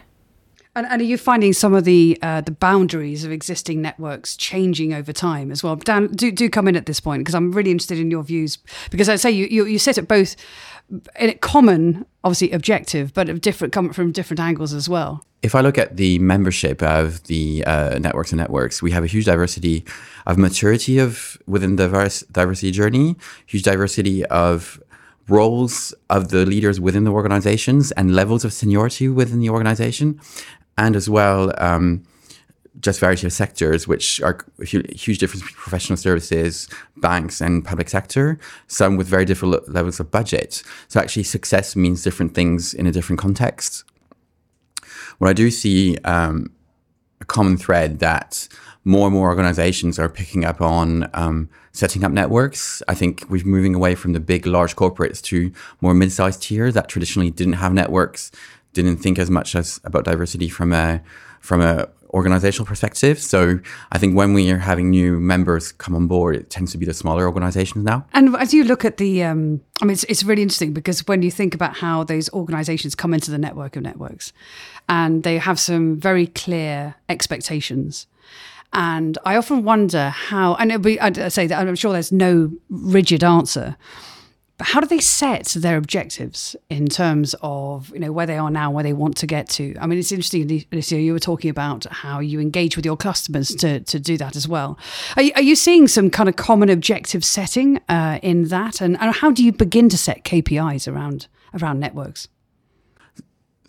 and, 0.75 0.85
and, 0.85 1.01
are 1.01 1.05
you 1.05 1.17
finding 1.17 1.53
some 1.53 1.73
of 1.73 1.83
the 1.83 2.17
uh, 2.21 2.41
the 2.41 2.51
boundaries 2.51 3.23
of 3.23 3.31
existing 3.31 3.81
networks 3.81 4.37
changing 4.37 4.93
over 4.93 5.11
time 5.11 5.51
as 5.51 5.63
well? 5.63 5.75
Dan, 5.75 6.07
do 6.07 6.31
do 6.31 6.49
come 6.49 6.67
in 6.67 6.75
at 6.75 6.85
this 6.85 6.99
point 6.99 7.21
because 7.21 7.35
I'm 7.35 7.51
really 7.51 7.71
interested 7.71 7.99
in 7.99 8.11
your 8.11 8.23
views 8.23 8.57
because 8.91 9.09
I 9.09 9.15
say 9.15 9.31
you 9.31 9.47
you, 9.47 9.65
you 9.65 9.79
sit 9.79 9.97
at 9.97 10.07
both 10.07 10.35
in 11.19 11.29
a 11.29 11.33
common, 11.33 12.05
obviously 12.23 12.51
objective, 12.51 13.13
but 13.13 13.29
of 13.29 13.41
different 13.41 13.73
come 13.73 13.93
from 13.93 14.11
different 14.11 14.39
angles 14.39 14.73
as 14.73 14.87
well. 14.87 15.23
If 15.41 15.55
I 15.55 15.61
look 15.61 15.77
at 15.77 15.97
the 15.97 16.19
membership 16.19 16.83
of 16.83 17.23
the 17.23 17.63
uh, 17.65 17.97
networks 17.99 18.31
and 18.31 18.39
networks, 18.39 18.81
we 18.81 18.91
have 18.91 19.03
a 19.03 19.07
huge 19.07 19.25
diversity 19.25 19.85
of 20.25 20.37
maturity 20.37 20.99
of 20.99 21.37
within 21.47 21.77
the 21.77 21.87
diversity 22.31 22.71
journey, 22.71 23.15
huge 23.45 23.63
diversity 23.63 24.25
of 24.25 24.81
roles 25.29 25.93
of 26.09 26.29
the 26.29 26.45
leaders 26.45 26.79
within 26.79 27.03
the 27.03 27.11
organizations 27.11 27.91
and 27.91 28.15
levels 28.15 28.43
of 28.43 28.51
seniority 28.51 29.07
within 29.07 29.39
the 29.39 29.49
organization 29.49 30.19
and 30.79 30.95
as 30.95 31.09
well 31.09 31.53
um, 31.57 32.03
just 32.79 33.01
variety 33.01 33.27
of 33.27 33.33
sectors, 33.33 33.87
which 33.87 34.21
are 34.21 34.45
huge 34.61 35.17
difference 35.17 35.41
between 35.43 35.57
professional 35.57 35.97
services, 35.97 36.69
banks, 36.97 37.41
and 37.41 37.65
public 37.65 37.89
sector. 37.89 38.39
Some 38.67 38.95
with 38.95 39.07
very 39.07 39.25
different 39.25 39.69
levels 39.69 39.99
of 39.99 40.09
budget. 40.09 40.63
So 40.87 40.99
actually, 40.99 41.23
success 41.23 41.75
means 41.75 42.03
different 42.03 42.33
things 42.33 42.73
in 42.73 42.87
a 42.87 42.91
different 42.91 43.19
context. 43.19 43.83
What 45.17 45.29
I 45.29 45.33
do 45.33 45.51
see 45.51 45.97
um, 46.05 46.51
a 47.19 47.25
common 47.25 47.57
thread 47.57 47.99
that 47.99 48.47
more 48.85 49.07
and 49.07 49.13
more 49.13 49.27
organizations 49.27 49.99
are 49.99 50.07
picking 50.07 50.45
up 50.45 50.61
on 50.61 51.09
um, 51.13 51.49
setting 51.73 52.05
up 52.05 52.13
networks. 52.13 52.81
I 52.87 52.95
think 52.95 53.25
we're 53.29 53.43
moving 53.45 53.75
away 53.75 53.93
from 53.95 54.13
the 54.13 54.21
big, 54.21 54.45
large 54.45 54.77
corporates 54.77 55.21
to 55.23 55.51
more 55.81 55.93
mid-sized 55.93 56.41
tier 56.41 56.71
that 56.71 56.87
traditionally 56.87 57.29
didn't 57.29 57.53
have 57.53 57.73
networks 57.73 58.31
didn't 58.73 58.97
think 58.97 59.19
as 59.19 59.29
much 59.29 59.55
as 59.55 59.79
about 59.83 60.05
diversity 60.05 60.49
from 60.49 60.73
a 60.73 61.01
from 61.41 61.61
a 61.61 61.87
organizational 62.13 62.65
perspective. 62.65 63.19
So 63.19 63.59
I 63.91 63.97
think 63.97 64.15
when 64.15 64.33
we 64.33 64.49
are 64.51 64.57
having 64.57 64.89
new 64.89 65.19
members 65.19 65.71
come 65.71 65.95
on 65.95 66.07
board, 66.07 66.35
it 66.35 66.49
tends 66.49 66.71
to 66.71 66.77
be 66.77 66.85
the 66.85 66.93
smaller 66.93 67.27
organizations 67.27 67.85
now. 67.85 68.05
And 68.13 68.35
as 68.35 68.53
you 68.53 68.63
look 68.63 68.83
at 68.83 68.97
the, 68.97 69.23
um, 69.23 69.61
I 69.81 69.85
mean, 69.85 69.93
it's, 69.93 70.05
it's 70.05 70.23
really 70.23 70.41
interesting 70.41 70.73
because 70.73 71.05
when 71.07 71.21
you 71.21 71.31
think 71.31 71.53
about 71.53 71.77
how 71.77 72.03
those 72.03 72.29
organizations 72.31 72.95
come 72.95 73.13
into 73.13 73.31
the 73.31 73.37
network 73.37 73.75
of 73.75 73.83
networks 73.83 74.33
and 74.87 75.23
they 75.23 75.37
have 75.37 75.59
some 75.59 75.99
very 75.99 76.27
clear 76.27 76.95
expectations. 77.09 78.07
And 78.71 79.17
I 79.25 79.35
often 79.35 79.63
wonder 79.63 80.09
how, 80.09 80.55
and 80.55 80.81
be, 80.83 80.99
I'd 80.99 81.31
say 81.31 81.47
that 81.47 81.59
I'm 81.59 81.75
sure 81.75 81.91
there's 81.91 82.11
no 82.11 82.51
rigid 82.69 83.23
answer, 83.23 83.75
but 84.59 84.67
how 84.67 84.81
do 84.81 84.87
they 84.87 84.99
set 84.99 85.47
their 85.55 85.77
objectives 85.77 86.53
in 86.69 86.87
terms 86.87 87.33
of 87.41 87.89
you 87.93 87.99
know 87.99 88.11
where 88.11 88.25
they 88.25 88.37
are 88.37 88.51
now, 88.51 88.69
where 88.69 88.83
they 88.83 88.91
want 88.91 89.15
to 89.17 89.25
get 89.25 89.47
to? 89.51 89.73
I 89.79 89.87
mean, 89.87 89.97
it's 89.97 90.11
interesting, 90.11 90.65
Alicia. 90.71 90.99
You 90.99 91.13
were 91.13 91.19
talking 91.19 91.49
about 91.49 91.85
how 91.85 92.19
you 92.19 92.41
engage 92.41 92.75
with 92.75 92.85
your 92.85 92.97
customers 92.97 93.55
to 93.55 93.79
to 93.79 93.99
do 93.99 94.17
that 94.17 94.35
as 94.35 94.49
well. 94.49 94.77
Are 95.15 95.23
you, 95.23 95.31
are 95.35 95.41
you 95.41 95.55
seeing 95.55 95.87
some 95.87 96.09
kind 96.09 96.27
of 96.27 96.35
common 96.35 96.69
objective 96.69 97.23
setting 97.23 97.79
uh, 97.87 98.19
in 98.21 98.49
that, 98.49 98.81
and, 98.81 98.99
and 98.99 99.15
how 99.15 99.31
do 99.31 99.45
you 99.45 99.53
begin 99.53 99.87
to 99.87 99.97
set 99.97 100.25
KPIs 100.25 100.91
around 100.91 101.27
around 101.53 101.79
networks? 101.79 102.27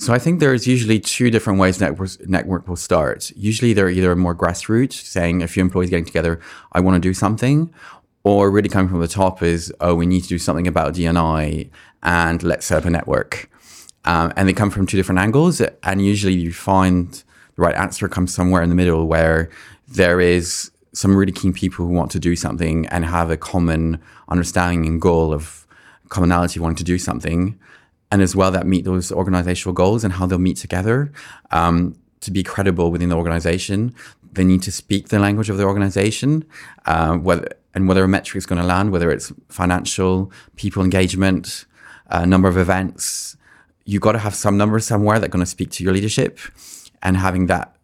So 0.00 0.14
I 0.14 0.18
think 0.18 0.40
there's 0.40 0.66
usually 0.66 0.99
two 0.99 1.30
different 1.30 1.61
ways 1.61 1.78
networks, 1.78 2.18
network 2.26 2.66
will 2.66 2.75
start. 2.75 3.30
Usually 3.37 3.75
they're 3.75 3.90
either 3.90 4.16
more 4.16 4.35
grassroots, 4.35 4.94
saying 4.94 5.42
a 5.42 5.47
few 5.47 5.62
employees 5.62 5.90
getting 5.90 6.06
together, 6.06 6.40
I 6.73 6.80
want 6.80 6.94
to 6.94 7.00
do 7.00 7.12
something, 7.12 7.70
or 8.22 8.50
really 8.50 8.68
coming 8.68 8.88
from 8.88 9.00
the 9.00 9.08
top 9.08 9.42
is, 9.42 9.72
oh, 9.80 9.94
we 9.94 10.06
need 10.06 10.22
to 10.22 10.28
do 10.28 10.38
something 10.38 10.66
about 10.66 10.94
DNI 10.94 11.70
and 12.02 12.42
let's 12.42 12.66
set 12.66 12.78
up 12.78 12.84
a 12.84 12.90
network. 12.90 13.50
Um, 14.04 14.32
and 14.36 14.48
they 14.48 14.52
come 14.52 14.70
from 14.70 14.86
two 14.86 14.96
different 14.96 15.20
angles. 15.20 15.60
And 15.82 16.04
usually 16.04 16.34
you 16.34 16.52
find 16.52 17.12
the 17.12 17.62
right 17.62 17.74
answer 17.74 18.08
comes 18.08 18.34
somewhere 18.34 18.62
in 18.62 18.68
the 18.68 18.74
middle 18.74 19.06
where 19.06 19.50
there 19.88 20.20
is 20.20 20.70
some 20.92 21.16
really 21.16 21.32
keen 21.32 21.52
people 21.52 21.86
who 21.86 21.92
want 21.92 22.10
to 22.10 22.18
do 22.18 22.34
something 22.36 22.86
and 22.86 23.04
have 23.04 23.30
a 23.30 23.36
common 23.36 24.00
understanding 24.28 24.86
and 24.86 25.00
goal 25.00 25.32
of 25.32 25.66
commonality 26.08 26.60
wanting 26.60 26.76
to 26.76 26.84
do 26.84 26.98
something. 26.98 27.58
And 28.12 28.22
as 28.22 28.34
well 28.34 28.50
that 28.50 28.66
meet 28.66 28.84
those 28.84 29.12
organizational 29.12 29.72
goals 29.72 30.02
and 30.02 30.12
how 30.14 30.26
they'll 30.26 30.38
meet 30.38 30.56
together. 30.56 31.12
Um, 31.52 31.96
to 32.20 32.30
be 32.30 32.42
credible 32.42 32.90
within 32.90 33.08
the 33.08 33.16
organization, 33.16 33.94
they 34.32 34.44
need 34.44 34.62
to 34.62 34.72
speak 34.72 35.08
the 35.08 35.18
language 35.18 35.48
of 35.48 35.56
the 35.56 35.64
organization. 35.64 36.44
Uh, 36.84 37.16
whether 37.16 37.48
and 37.74 37.88
whether 37.88 38.04
a 38.04 38.08
metric 38.08 38.36
is 38.36 38.46
going 38.46 38.60
to 38.60 38.66
land, 38.66 38.92
whether 38.92 39.10
it's 39.10 39.32
financial, 39.48 40.32
people 40.56 40.82
engagement, 40.82 41.66
uh, 42.10 42.24
number 42.24 42.48
of 42.48 42.56
events, 42.56 43.36
you've 43.84 44.02
got 44.02 44.12
to 44.12 44.18
have 44.18 44.34
some 44.34 44.56
numbers 44.56 44.86
somewhere 44.86 45.18
that 45.18 45.26
are 45.26 45.30
going 45.30 45.44
to 45.44 45.50
speak 45.50 45.70
to 45.70 45.84
your 45.84 45.92
leadership. 45.92 46.38
And 47.02 47.16
having 47.16 47.46
that 47.46 47.74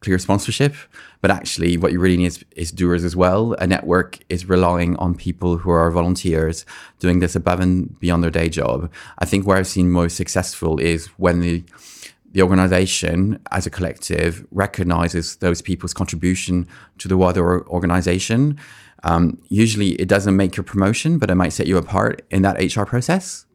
clear 0.00 0.18
sponsorship, 0.18 0.74
but 1.20 1.30
actually, 1.30 1.76
what 1.76 1.92
you 1.92 1.98
really 1.98 2.16
need 2.16 2.26
is, 2.26 2.44
is, 2.54 2.70
doers 2.70 3.04
as 3.04 3.16
well. 3.16 3.54
A 3.54 3.66
network 3.66 4.18
is 4.28 4.48
relying 4.48 4.96
on 4.96 5.14
people 5.14 5.56
who 5.56 5.70
are 5.70 5.90
volunteers 5.90 6.64
doing 7.00 7.20
this 7.20 7.34
above 7.34 7.58
and 7.60 7.98
beyond 7.98 8.22
their 8.22 8.30
day 8.30 8.48
job. 8.48 8.92
I 9.18 9.24
think 9.24 9.46
where 9.46 9.56
I've 9.56 9.66
seen 9.66 9.90
most 9.90 10.16
successful 10.16 10.78
is 10.78 11.06
when 11.18 11.40
the 11.40 11.64
the 12.32 12.42
organization 12.42 13.40
as 13.50 13.66
a 13.66 13.70
collective 13.70 14.46
recognizes 14.50 15.36
those 15.36 15.62
people's 15.62 15.94
contribution 15.94 16.68
to 16.98 17.08
the 17.08 17.16
wider 17.16 17.66
organization. 17.68 18.58
Um, 19.06 19.38
usually, 19.48 19.90
it 19.92 20.08
doesn't 20.08 20.36
make 20.36 20.56
your 20.56 20.64
promotion, 20.64 21.18
but 21.18 21.30
it 21.30 21.36
might 21.36 21.52
set 21.52 21.68
you 21.68 21.78
apart 21.78 22.26
in 22.30 22.42
that 22.42 22.56
HR 22.58 22.82
process. 22.82 23.46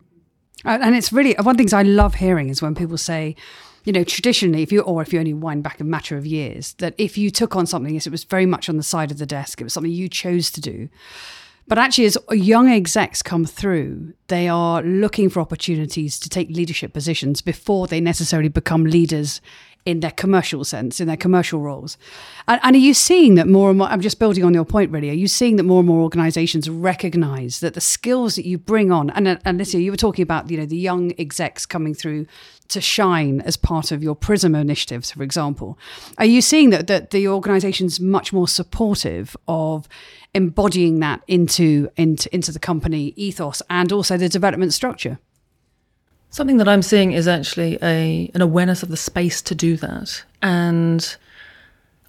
And 0.64 0.96
it's 0.96 1.12
really 1.12 1.36
one 1.40 1.50
of 1.50 1.58
the 1.58 1.62
things 1.62 1.74
I 1.74 1.82
love 1.82 2.16
hearing 2.16 2.48
is 2.50 2.62
when 2.62 2.74
people 2.74 2.98
say, 2.98 3.36
you 3.84 3.92
know, 3.92 4.06
traditionally, 4.06 4.64
if 4.64 4.72
you 4.72 4.82
or 4.82 5.02
if 5.02 5.12
you 5.12 5.20
only 5.20 5.34
wind 5.34 5.64
back 5.64 5.82
a 5.82 5.84
matter 5.84 6.16
of 6.16 6.26
years, 6.26 6.74
that 6.76 6.94
if 6.98 7.18
you 7.18 7.30
took 7.30 7.56
on 7.56 7.66
something, 7.66 7.94
yes, 7.94 8.08
it 8.08 8.12
was 8.12 8.24
very 8.24 8.46
much 8.46 8.70
on 8.70 8.78
the 8.78 8.84
side 8.84 9.12
of 9.12 9.18
the 9.18 9.26
desk. 9.26 9.60
It 9.60 9.66
was 9.66 9.74
something 9.74 9.92
you 9.92 10.08
chose 10.08 10.52
to 10.52 10.62
do. 10.62 10.88
But 11.68 11.78
actually, 11.78 12.06
as 12.06 12.18
young 12.32 12.70
execs 12.70 13.22
come 13.22 13.46
through, 13.46 14.14
they 14.28 14.48
are 14.48 14.82
looking 14.82 15.30
for 15.30 15.42
opportunities 15.42 16.20
to 16.20 16.30
take 16.30 16.50
leadership 16.50 16.94
positions 16.94 17.42
before 17.42 17.88
they 17.88 18.00
necessarily 18.00 18.50
become 18.50 18.86
leaders 18.86 19.42
in 19.86 20.00
their 20.00 20.12
commercial 20.12 20.64
sense, 20.64 21.00
in 21.00 21.08
their 21.08 21.18
commercial 21.18 21.60
roles. 21.60 21.98
And, 22.48 22.60
and, 22.64 22.76
are 22.76 22.80
you 22.80 22.94
seeing 22.94 23.36
that 23.36 23.48
more 23.48 23.70
and 23.70 23.80
more? 23.80 23.88
I'm 23.88 24.02
just 24.02 24.20
building 24.20 24.44
on 24.44 24.54
your 24.54 24.66
point, 24.66 24.92
really. 24.92 25.10
Are 25.10 25.14
you 25.14 25.28
seeing 25.28 25.56
that 25.56 25.64
more 25.64 25.80
and 25.80 25.88
more 25.88 26.02
organisations 26.02 26.70
recognise 26.70 27.60
that 27.62 27.74
the 27.74 27.82
skills 27.82 28.36
that 28.36 28.46
you 28.46 28.58
bring 28.58 28.92
on, 28.92 29.10
and, 29.12 29.28
and 29.28 29.40
Alicia, 29.46 29.82
you 29.82 29.92
were 29.92 29.98
talking 29.98 30.24
about, 30.24 30.50
you 30.52 30.58
know, 30.58 30.66
the 30.66 30.78
young 30.78 31.14
execs 31.18 31.66
coming 31.66 31.94
through 31.94 32.28
to 32.72 32.80
shine 32.80 33.42
as 33.42 33.58
part 33.58 33.92
of 33.92 34.02
your 34.02 34.16
Prism 34.16 34.56
initiatives, 34.56 35.12
for 35.12 35.24
example. 35.24 35.78
Are 36.18 36.26
you 36.26 36.42
seeing 36.42 36.70
that 36.70 36.88
that 36.88 37.10
the 37.10 37.28
organisation's 37.28 38.00
much 38.00 38.32
more 38.32 38.48
supportive 38.48 39.36
of 39.48 39.88
embodying 40.34 41.00
that 41.00 41.22
into 41.28 41.90
into 41.98 42.34
into 42.34 42.52
the 42.52 42.60
company 42.60 43.14
ethos 43.18 43.62
and 43.70 43.92
also 43.92 44.16
the 44.16 44.30
development 44.30 44.74
structure? 44.74 45.20
Something 46.34 46.58
that 46.58 46.68
I'm 46.70 46.82
seeing 46.82 47.12
is 47.12 47.28
actually 47.28 47.78
a 47.84 48.32
an 48.34 48.42
awareness 48.42 48.84
of 48.84 48.90
the 48.90 48.96
space 48.96 49.42
to 49.44 49.54
do 49.54 49.76
that, 49.78 50.24
and 50.42 51.18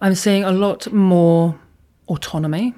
I'm 0.01 0.15
seeing 0.15 0.45
a 0.45 0.53
lot 0.53 0.93
more 0.93 1.59
autonomy. 2.09 2.73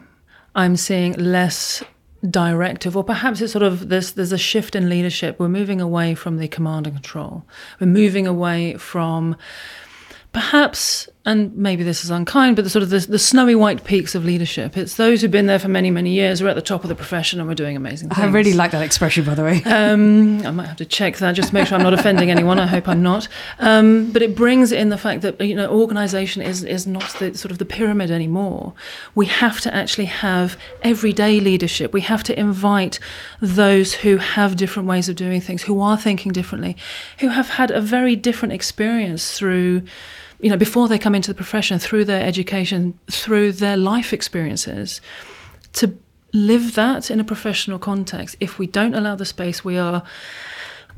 I'm 0.54 0.76
seeing 0.76 1.12
less 1.12 1.82
directive, 2.30 2.96
or 2.96 3.04
perhaps 3.04 3.42
it's 3.42 3.52
sort 3.52 3.62
of 3.62 3.90
this. 3.90 4.12
There's 4.12 4.32
a 4.32 4.38
shift 4.38 4.74
in 4.74 4.88
leadership. 4.88 5.38
We're 5.38 5.48
moving 5.48 5.82
away 5.82 6.14
from 6.14 6.38
the 6.38 6.48
command 6.48 6.86
and 6.86 6.96
control. 6.96 7.44
We're 7.78 7.88
moving 7.88 8.26
away 8.26 8.78
from 8.78 9.36
perhaps, 10.32 11.10
and 11.26 11.56
maybe 11.56 11.82
this 11.82 12.04
is 12.04 12.10
unkind, 12.10 12.54
but 12.54 12.64
the 12.64 12.70
sort 12.70 12.82
of 12.82 12.90
the, 12.90 12.98
the, 12.98 13.18
snowy 13.18 13.54
white 13.54 13.84
peaks 13.84 14.14
of 14.14 14.26
leadership. 14.26 14.76
It's 14.76 14.96
those 14.96 15.22
who've 15.22 15.30
been 15.30 15.46
there 15.46 15.58
for 15.58 15.68
many, 15.68 15.90
many 15.90 16.10
years. 16.10 16.42
We're 16.42 16.50
at 16.50 16.54
the 16.54 16.60
top 16.60 16.84
of 16.84 16.88
the 16.88 16.94
profession 16.94 17.40
and 17.40 17.48
we're 17.48 17.54
doing 17.54 17.76
amazing 17.76 18.10
things. 18.10 18.20
I 18.20 18.26
really 18.26 18.52
like 18.52 18.72
that 18.72 18.82
expression, 18.82 19.24
by 19.24 19.34
the 19.34 19.42
way. 19.42 19.62
Um, 19.74 20.46
I 20.46 20.50
might 20.50 20.66
have 20.66 20.76
to 20.76 20.84
check 20.84 21.16
that 21.18 21.32
just 21.32 21.48
to 21.48 21.54
make 21.54 21.66
sure 21.66 21.76
I'm 21.76 21.82
not 21.82 21.94
offending 21.94 22.30
anyone. 22.30 22.60
I 22.60 22.66
hope 22.66 22.86
I'm 22.86 23.02
not. 23.02 23.26
Um, 23.58 24.12
but 24.12 24.22
it 24.22 24.36
brings 24.36 24.70
in 24.70 24.88
the 24.88 24.96
fact 24.96 25.22
that 25.22 25.40
you 25.40 25.54
know 25.54 25.68
organisation 25.68 26.42
is 26.42 26.62
is 26.62 26.86
not 26.86 27.12
the 27.18 27.36
sort 27.36 27.50
of 27.50 27.58
the 27.58 27.64
pyramid 27.64 28.10
anymore. 28.10 28.72
We 29.14 29.26
have 29.26 29.60
to 29.62 29.74
actually 29.74 30.06
have 30.06 30.56
everyday 30.82 31.40
leadership. 31.40 31.92
We 31.92 32.02
have 32.02 32.22
to 32.24 32.38
invite 32.38 33.00
those 33.40 33.94
who 33.94 34.18
have 34.18 34.56
different 34.56 34.88
ways 34.88 35.08
of 35.08 35.16
doing 35.16 35.40
things, 35.40 35.62
who 35.62 35.80
are 35.80 35.98
thinking 35.98 36.32
differently, 36.32 36.76
who 37.18 37.28
have 37.28 37.50
had 37.50 37.70
a 37.70 37.80
very 37.80 38.14
different 38.14 38.52
experience 38.52 39.36
through 39.36 39.82
you 40.44 40.50
know, 40.50 40.58
before 40.58 40.88
they 40.88 40.98
come 40.98 41.14
into 41.14 41.30
the 41.30 41.34
profession, 41.34 41.78
through 41.78 42.04
their 42.04 42.22
education, 42.22 42.98
through 43.10 43.50
their 43.50 43.78
life 43.78 44.12
experiences, 44.12 45.00
to 45.72 45.96
live 46.34 46.74
that 46.74 47.10
in 47.10 47.18
a 47.18 47.24
professional 47.24 47.78
context. 47.78 48.36
If 48.40 48.58
we 48.58 48.66
don't 48.66 48.94
allow 48.94 49.16
the 49.16 49.24
space, 49.24 49.64
we 49.64 49.78
are 49.78 50.02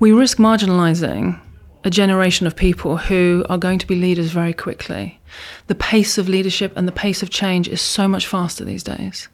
we 0.01 0.11
risk 0.11 0.39
marginalizing 0.39 1.41
a 1.85 1.91
generation 1.91 2.49
of 2.49 2.57
people 2.57 2.97
who 2.97 3.47
are 3.49 3.57
going 3.57 3.79
to 3.79 3.87
be 3.87 3.95
leaders 3.95 4.33
very 4.33 4.53
quickly. 4.53 5.21
The 5.69 5.77
pace 5.77 6.19
of 6.19 6.29
leadership 6.29 6.73
and 6.75 6.89
the 6.89 6.93
pace 6.93 7.23
of 7.23 7.31
change 7.31 7.69
is 7.69 7.81
so 7.81 8.09
much 8.09 8.27
faster 8.27 8.65
these 8.65 8.83
days. 8.83 9.29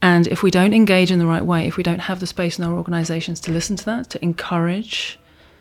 And 0.00 0.28
if 0.28 0.44
we 0.44 0.52
don't 0.52 0.74
engage 0.74 1.10
in 1.10 1.18
the 1.18 1.26
right 1.26 1.44
way, 1.44 1.66
if 1.66 1.76
we 1.76 1.82
don't 1.82 1.98
have 2.02 2.20
the 2.20 2.28
space 2.28 2.56
in 2.56 2.64
our 2.64 2.74
organizations 2.74 3.40
to 3.40 3.50
listen 3.50 3.74
to 3.74 3.84
that, 3.86 4.10
to 4.10 4.22
encourage 4.22 5.18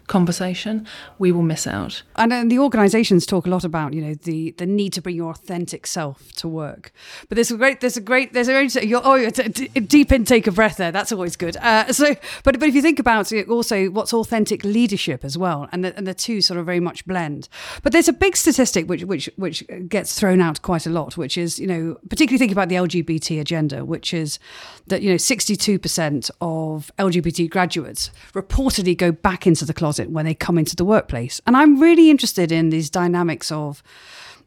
conversation, 0.08 0.88
we 1.18 1.32
will 1.32 1.42
miss 1.42 1.66
out. 1.68 2.04
And, 2.16 2.32
and 2.32 2.52
the 2.52 2.60
organisations 2.60 3.26
talk 3.26 3.46
a 3.46 3.50
lot 3.50 3.64
about 3.64 3.94
you 3.94 4.02
know 4.02 4.14
the 4.14 4.52
the 4.52 4.66
need 4.66 4.94
to 4.94 5.02
bring 5.02 5.16
your 5.16 5.32
authentic 5.32 5.88
self 5.88 6.32
to 6.34 6.48
work. 6.48 6.92
But 7.30 7.36
there's 7.36 7.52
a 7.52 7.58
great 7.58 7.82
there's 7.82 7.98
a 7.98 8.02
great 8.02 8.34
there's 8.34 8.48
a 8.48 8.86
you're, 8.86 9.02
oh 9.04 9.30
deep 9.30 10.12
intake 10.12 10.48
of 10.48 10.56
breath 10.56 10.78
there. 10.78 10.92
That's 10.92 11.12
always 11.12 11.36
good. 11.36 11.58
Uh, 11.58 11.92
so 11.92 12.16
but 12.44 12.60
but 12.60 12.70
if 12.70 12.76
you 12.76 12.82
think 12.82 13.00
about 13.00 13.32
it, 13.32 13.50
also 13.50 13.88
what's 13.88 14.14
authentic 14.14 14.64
leadership 14.64 15.26
as 15.26 15.38
well, 15.38 15.68
and 15.72 15.84
the, 15.84 15.96
and 15.98 16.08
the 16.08 16.14
two 16.14 16.42
sort 16.42 16.60
of 16.60 16.66
very 16.66 16.80
much 16.80 17.06
blend. 17.06 17.48
But 17.84 17.92
there's 17.92 18.08
a 18.08 18.14
big 18.14 18.36
statistic 18.36 18.88
which 18.88 19.04
which 19.04 19.30
which 19.36 19.64
gets 19.88 20.18
thrown 20.18 20.42
out 20.42 20.62
quite 20.62 20.86
a 20.86 20.90
lot, 20.90 21.18
which 21.18 21.38
is 21.38 21.60
you 21.60 21.68
know 21.68 21.98
particularly 22.10 22.38
thinking 22.38 22.58
about 22.58 22.70
the 22.70 22.76
LGBT 22.76 23.40
agenda, 23.40 23.86
which 23.86 24.14
is 24.14 24.40
that 24.88 25.02
you 25.02 25.10
know 25.10 25.16
62% 25.16 26.32
of 26.42 26.92
LGBT 27.00 27.50
graduates 27.50 28.12
reportedly 28.34 28.98
go 28.98 29.12
back 29.12 29.48
into 29.48 29.66
the 29.66 29.74
closet 29.74 29.95
closet 29.96 30.12
when 30.12 30.25
they 30.25 30.34
come 30.34 30.58
into 30.58 30.75
the 30.75 30.86
workplace. 30.86 31.42
And 31.46 31.56
I'm 31.56 31.80
really 31.80 32.10
interested 32.10 32.52
in 32.52 32.70
these 32.70 32.90
dynamics 32.90 33.52
of 33.52 33.84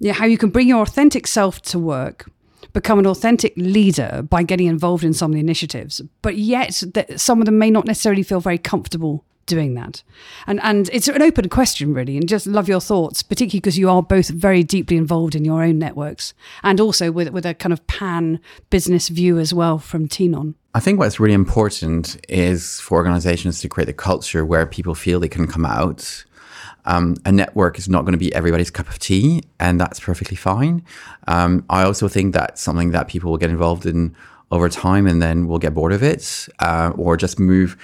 you 0.01 0.09
know, 0.09 0.15
how 0.15 0.27
you 0.27 0.39
can 0.39 0.51
bring 0.51 0.69
your 0.69 0.83
authentic 0.83 1.27
self 1.27 1.61
to 1.63 1.79
work, 1.79 2.31
become 2.73 2.99
an 2.99 3.07
authentic 3.07 3.53
leader 3.57 4.23
by 4.29 4.43
getting 4.43 4.67
involved 4.67 5.05
in 5.05 5.13
some 5.13 5.31
of 5.31 5.35
the 5.35 5.41
initiatives, 5.41 6.03
but 6.23 6.37
yet 6.37 6.83
that 6.95 7.21
some 7.21 7.41
of 7.41 7.47
them 7.47 7.59
may 7.59 7.71
not 7.71 7.87
necessarily 7.87 8.23
feel 8.23 8.41
very 8.41 8.59
comfortable 8.59 9.25
doing 9.49 9.75
that. 9.75 10.03
And 10.47 10.61
and 10.63 10.89
it's 10.93 11.09
an 11.09 11.23
open 11.23 11.49
question 11.49 11.93
really 11.93 12.17
and 12.17 12.29
just 12.29 12.47
love 12.47 12.69
your 12.69 12.81
thoughts, 12.81 13.23
particularly 13.25 13.61
because 13.61 13.79
you 13.79 13.91
are 13.91 14.03
both 14.03 14.29
very 14.29 14.63
deeply 14.63 14.97
involved 14.97 15.35
in 15.35 15.45
your 15.45 15.65
own 15.65 15.79
networks 15.79 16.35
and 16.63 16.81
also 16.81 17.11
with 17.11 17.31
with 17.31 17.45
a 17.45 17.55
kind 17.55 17.73
of 17.73 17.85
pan 17.89 18.39
business 18.71 19.09
view 19.09 19.39
as 19.39 19.53
well 19.53 19.79
from 19.79 20.07
Tenon. 20.07 20.55
I 20.75 20.81
think 20.81 21.01
what's 21.01 21.19
really 21.19 21.35
important 21.35 22.25
is 22.29 22.79
for 22.79 22.99
organizations 22.99 23.61
to 23.63 23.69
create 23.69 23.89
a 23.89 23.93
culture 23.93 24.45
where 24.45 24.65
people 24.67 24.95
feel 24.95 25.19
they 25.19 25.29
can 25.29 25.49
come 25.49 25.67
out. 25.67 26.25
Um, 26.85 27.17
a 27.25 27.33
network 27.33 27.79
is 27.79 27.89
not 27.89 28.03
going 28.03 28.13
to 28.13 28.19
be 28.19 28.33
everybody's 28.35 28.71
cup 28.71 28.89
of 28.89 28.99
tea, 28.99 29.43
and 29.59 29.81
that's 29.81 29.99
perfectly 30.01 30.37
fine. 30.37 30.85
Um, 31.27 31.65
I 31.69 31.83
also 31.83 32.09
think 32.09 32.33
that's 32.33 32.63
something 32.63 32.93
that 32.93 33.09
people 33.09 33.31
will 33.31 33.39
get 33.39 33.51
involved 33.51 33.87
in 33.87 34.15
over 34.51 34.69
time 34.69 35.07
and 35.07 35.21
then 35.21 35.47
will 35.47 35.59
get 35.59 35.75
bored 35.75 35.93
of 35.93 36.03
it 36.03 36.49
uh, 36.61 36.93
or 36.97 37.17
just 37.17 37.39
move 37.39 37.77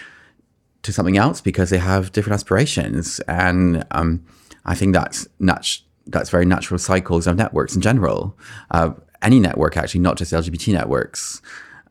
to 0.84 0.92
something 0.92 1.16
else 1.16 1.40
because 1.40 1.70
they 1.70 1.78
have 1.78 2.12
different 2.12 2.34
aspirations. 2.34 3.20
And 3.20 3.84
um, 3.90 4.24
I 4.64 4.74
think 4.74 4.94
that's 4.94 5.26
nat- 5.40 5.78
that's 6.06 6.30
very 6.30 6.44
natural 6.44 6.78
cycles 6.78 7.26
of 7.26 7.36
networks 7.36 7.74
in 7.74 7.80
general. 7.80 8.36
Uh, 8.70 8.92
any 9.22 9.40
network, 9.40 9.76
actually, 9.76 10.00
not 10.00 10.16
just 10.16 10.32
LGBT 10.32 10.74
networks. 10.74 11.40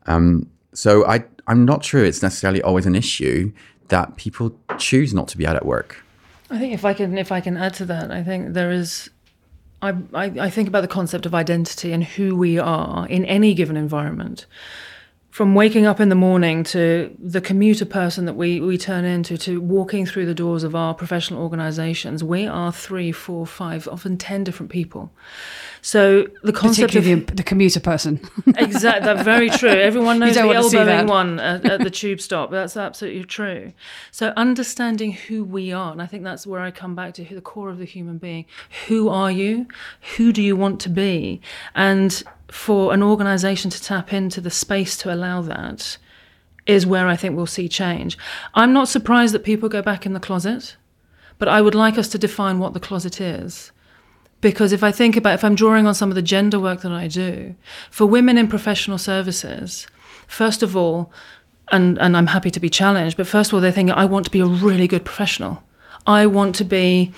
Um, 0.06 0.48
so 0.72 1.04
I, 1.06 1.24
I'm 1.46 1.64
not 1.64 1.84
sure 1.84 2.04
it's 2.04 2.22
necessarily 2.22 2.62
always 2.62 2.86
an 2.86 2.94
issue 2.94 3.52
that 3.88 4.16
people 4.16 4.56
choose 4.78 5.12
not 5.12 5.28
to 5.28 5.36
be 5.36 5.46
out 5.46 5.56
at 5.56 5.66
work. 5.66 6.02
I 6.50 6.58
think 6.58 6.72
if 6.74 6.84
I 6.84 6.94
can 6.94 7.18
if 7.18 7.32
I 7.32 7.40
can 7.40 7.56
add 7.56 7.74
to 7.74 7.86
that, 7.86 8.10
I 8.10 8.22
think 8.22 8.54
there 8.54 8.70
is 8.70 9.10
I, 9.82 9.94
I, 10.12 10.24
I 10.24 10.50
think 10.50 10.68
about 10.68 10.82
the 10.82 10.88
concept 10.88 11.26
of 11.26 11.34
identity 11.34 11.92
and 11.92 12.04
who 12.04 12.36
we 12.36 12.58
are 12.58 13.06
in 13.08 13.24
any 13.24 13.54
given 13.54 13.76
environment 13.76 14.46
from 15.34 15.56
waking 15.56 15.84
up 15.84 15.98
in 15.98 16.10
the 16.10 16.14
morning 16.14 16.62
to 16.62 17.12
the 17.18 17.40
commuter 17.40 17.84
person 17.84 18.24
that 18.24 18.34
we, 18.34 18.60
we 18.60 18.78
turn 18.78 19.04
into 19.04 19.36
to 19.36 19.60
walking 19.60 20.06
through 20.06 20.24
the 20.24 20.32
doors 20.32 20.62
of 20.62 20.76
our 20.76 20.94
professional 20.94 21.42
organizations, 21.42 22.22
we 22.22 22.46
are 22.46 22.70
three, 22.70 23.10
four, 23.10 23.44
five, 23.44 23.88
often 23.88 24.16
10 24.16 24.44
different 24.44 24.70
people. 24.70 25.12
So 25.84 26.28
the 26.42 26.50
concept 26.50 26.94
of 26.94 27.04
the, 27.04 27.16
the 27.16 27.42
commuter 27.42 27.78
person. 27.78 28.18
exactly, 28.56 29.04
that's 29.04 29.22
very 29.22 29.50
true. 29.50 29.68
Everyone 29.68 30.18
knows 30.18 30.34
the 30.34 30.40
elbowing 30.40 31.06
one 31.06 31.38
at, 31.38 31.62
at 31.66 31.80
the 31.80 31.90
tube 32.00 32.22
stop. 32.22 32.50
That's 32.50 32.74
absolutely 32.74 33.24
true. 33.24 33.74
So 34.10 34.32
understanding 34.34 35.12
who 35.12 35.44
we 35.44 35.72
are, 35.72 35.92
and 35.92 36.00
I 36.00 36.06
think 36.06 36.24
that's 36.24 36.46
where 36.46 36.60
I 36.60 36.70
come 36.70 36.94
back 36.94 37.12
to 37.14 37.24
the 37.26 37.42
core 37.42 37.68
of 37.68 37.76
the 37.76 37.84
human 37.84 38.16
being. 38.16 38.46
Who 38.86 39.10
are 39.10 39.30
you? 39.30 39.66
Who 40.16 40.32
do 40.32 40.40
you 40.42 40.56
want 40.56 40.80
to 40.80 40.88
be? 40.88 41.42
And 41.74 42.22
for 42.48 42.94
an 42.94 43.02
organization 43.02 43.70
to 43.70 43.82
tap 43.82 44.10
into 44.10 44.40
the 44.40 44.50
space 44.50 44.96
to 44.96 45.12
allow 45.12 45.42
that 45.42 45.98
is 46.64 46.86
where 46.86 47.08
I 47.08 47.14
think 47.14 47.36
we'll 47.36 47.44
see 47.44 47.68
change. 47.68 48.16
I'm 48.54 48.72
not 48.72 48.88
surprised 48.88 49.34
that 49.34 49.44
people 49.44 49.68
go 49.68 49.82
back 49.82 50.06
in 50.06 50.14
the 50.14 50.18
closet, 50.18 50.76
but 51.38 51.46
I 51.46 51.60
would 51.60 51.74
like 51.74 51.98
us 51.98 52.08
to 52.08 52.18
define 52.18 52.58
what 52.58 52.72
the 52.72 52.80
closet 52.80 53.20
is. 53.20 53.70
Because 54.44 54.72
if 54.72 54.84
I 54.84 54.92
think 54.92 55.16
about, 55.16 55.32
if 55.32 55.42
I'm 55.42 55.54
drawing 55.54 55.86
on 55.86 55.94
some 55.94 56.10
of 56.10 56.16
the 56.16 56.20
gender 56.20 56.60
work 56.60 56.82
that 56.82 56.92
I 56.92 57.08
do, 57.08 57.54
for 57.90 58.04
women 58.04 58.36
in 58.36 58.46
professional 58.46 58.98
services, 58.98 59.86
first 60.26 60.62
of 60.62 60.76
all, 60.76 61.10
and, 61.72 61.96
and 61.98 62.14
I'm 62.14 62.26
happy 62.26 62.50
to 62.50 62.60
be 62.60 62.68
challenged, 62.68 63.16
but 63.16 63.26
first 63.26 63.48
of 63.48 63.54
all, 63.54 63.62
they're 63.62 63.72
thinking, 63.72 63.94
I 63.94 64.04
want 64.04 64.26
to 64.26 64.30
be 64.30 64.40
a 64.40 64.44
really 64.44 64.86
good 64.86 65.02
professional. 65.02 65.62
I 66.06 66.26
want 66.26 66.54
to 66.56 66.64
be 66.64 67.14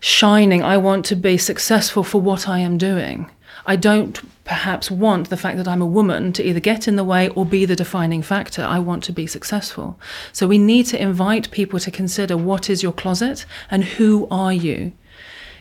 shining. 0.00 0.62
I 0.62 0.76
want 0.76 1.06
to 1.06 1.16
be 1.16 1.38
successful 1.38 2.04
for 2.04 2.20
what 2.20 2.50
I 2.50 2.58
am 2.58 2.76
doing. 2.76 3.30
I 3.64 3.76
don't 3.76 4.20
perhaps 4.44 4.90
want 4.90 5.30
the 5.30 5.38
fact 5.38 5.56
that 5.56 5.68
I'm 5.68 5.80
a 5.80 5.86
woman 5.86 6.34
to 6.34 6.44
either 6.44 6.60
get 6.60 6.86
in 6.86 6.96
the 6.96 7.02
way 7.02 7.30
or 7.30 7.46
be 7.46 7.64
the 7.64 7.76
defining 7.76 8.20
factor. 8.20 8.62
I 8.62 8.78
want 8.78 9.02
to 9.04 9.12
be 9.12 9.26
successful. 9.26 9.98
So 10.34 10.46
we 10.46 10.58
need 10.58 10.84
to 10.88 11.00
invite 11.00 11.50
people 11.50 11.80
to 11.80 11.90
consider 11.90 12.36
what 12.36 12.68
is 12.68 12.82
your 12.82 12.92
closet 12.92 13.46
and 13.70 13.84
who 13.84 14.28
are 14.30 14.52
you? 14.52 14.92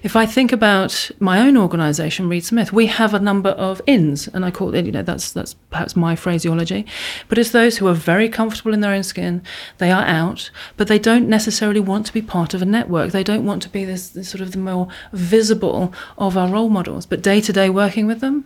If 0.08 0.16
I 0.16 0.26
think 0.26 0.54
about 0.54 1.12
my 1.20 1.42
own 1.42 1.58
organisation, 1.58 2.30
Reed 2.30 2.46
Smith, 2.46 2.72
we 2.72 2.86
have 2.86 3.14
a 3.14 3.20
number 3.20 3.50
of 3.50 3.82
ins, 3.86 4.30
and 4.30 4.46
I 4.46 4.52
call 4.52 4.74
it, 4.74 4.86
you 4.86 4.92
know, 4.94 5.02
that's 5.02 5.34
that's 5.34 5.56
perhaps 5.70 5.98
my 5.98 6.16
phraseology, 6.16 6.86
but 7.28 7.38
it's 7.38 7.52
those 7.52 7.78
who 7.78 7.88
are 7.88 7.94
very 7.94 8.30
comfortable 8.30 8.74
in 8.74 8.80
their 8.80 8.94
own 8.94 9.04
skin. 9.04 9.42
They 9.80 9.92
are 9.92 10.06
out, 10.06 10.50
but 10.78 10.88
they 10.88 10.98
don't 10.98 11.28
necessarily 11.28 11.82
want 11.82 12.06
to 12.06 12.14
be 12.14 12.22
part 12.22 12.54
of 12.54 12.62
a 12.62 12.66
network. 12.66 13.12
They 13.12 13.22
don't 13.22 13.46
want 13.46 13.62
to 13.64 13.70
be 13.70 13.84
this, 13.84 14.08
this 14.08 14.30
sort 14.30 14.40
of 14.40 14.54
the 14.54 14.60
more 14.60 14.88
visible 15.12 15.94
of 16.18 16.38
our 16.38 16.48
role 16.48 16.70
models. 16.70 17.06
But 17.06 17.22
day 17.22 17.42
to 17.42 17.52
day 17.52 17.70
working 17.70 18.08
with 18.08 18.22
them, 18.22 18.46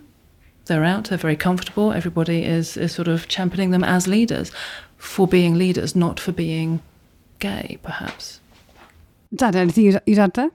they're 0.65 0.83
out. 0.83 1.09
They're 1.09 1.19
very 1.19 1.37
comfortable. 1.37 1.93
Everybody 1.93 2.43
is 2.43 2.75
is 2.75 2.91
sort 2.91 3.07
of 3.07 3.27
championing 3.27 3.69
them 3.69 3.83
as 3.83 4.07
leaders 4.07 4.51
for 4.97 5.27
being 5.27 5.53
leaders, 5.59 5.95
not 5.95 6.19
for 6.19 6.31
being 6.31 6.81
gay, 7.37 7.77
perhaps. 7.83 8.39
Dan, 9.31 9.55
anything 9.55 9.85
you'd, 9.85 10.01
you'd 10.07 10.17
add 10.17 10.33
there? 10.33 10.49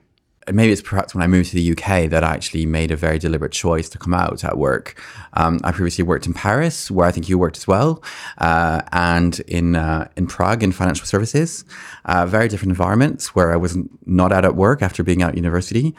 Maybe 0.53 0.73
it's 0.73 0.83
perhaps 0.83 1.15
when 1.15 1.23
I 1.23 1.27
moved 1.27 1.51
to 1.51 1.57
the 1.57 1.73
UK 1.73 2.09
that 2.11 2.23
I 2.23 2.35
actually 2.35 2.67
made 2.67 2.91
a 2.91 2.97
very 2.97 3.19
deliberate 3.19 3.53
choice 3.53 3.89
to 3.91 3.99
come 3.99 4.15
out 4.15 4.45
at 4.45 4.57
work. 4.57 5.01
Um, 5.33 5.61
I 5.65 5.73
previously 5.73 6.05
worked 6.05 6.27
in 6.27 6.35
Paris, 6.35 6.91
where 6.91 7.07
I 7.07 7.13
think 7.13 7.29
you 7.29 7.39
worked 7.39 7.57
as 7.57 7.67
well, 7.67 8.03
uh, 8.39 8.83
and 8.93 9.41
in 9.41 9.77
uh, 9.77 10.09
in 10.17 10.27
Prague 10.27 10.63
in 10.63 10.73
financial 10.73 11.07
services. 11.07 11.65
Uh, 12.05 12.27
very 12.27 12.49
different 12.49 12.71
environments 12.71 13.35
where 13.35 13.53
I 13.53 13.57
was 13.57 13.77
not 14.05 14.33
out 14.33 14.45
at 14.45 14.55
work 14.55 14.83
after 14.83 15.03
being 15.03 15.23
out 15.23 15.35
university. 15.35 15.95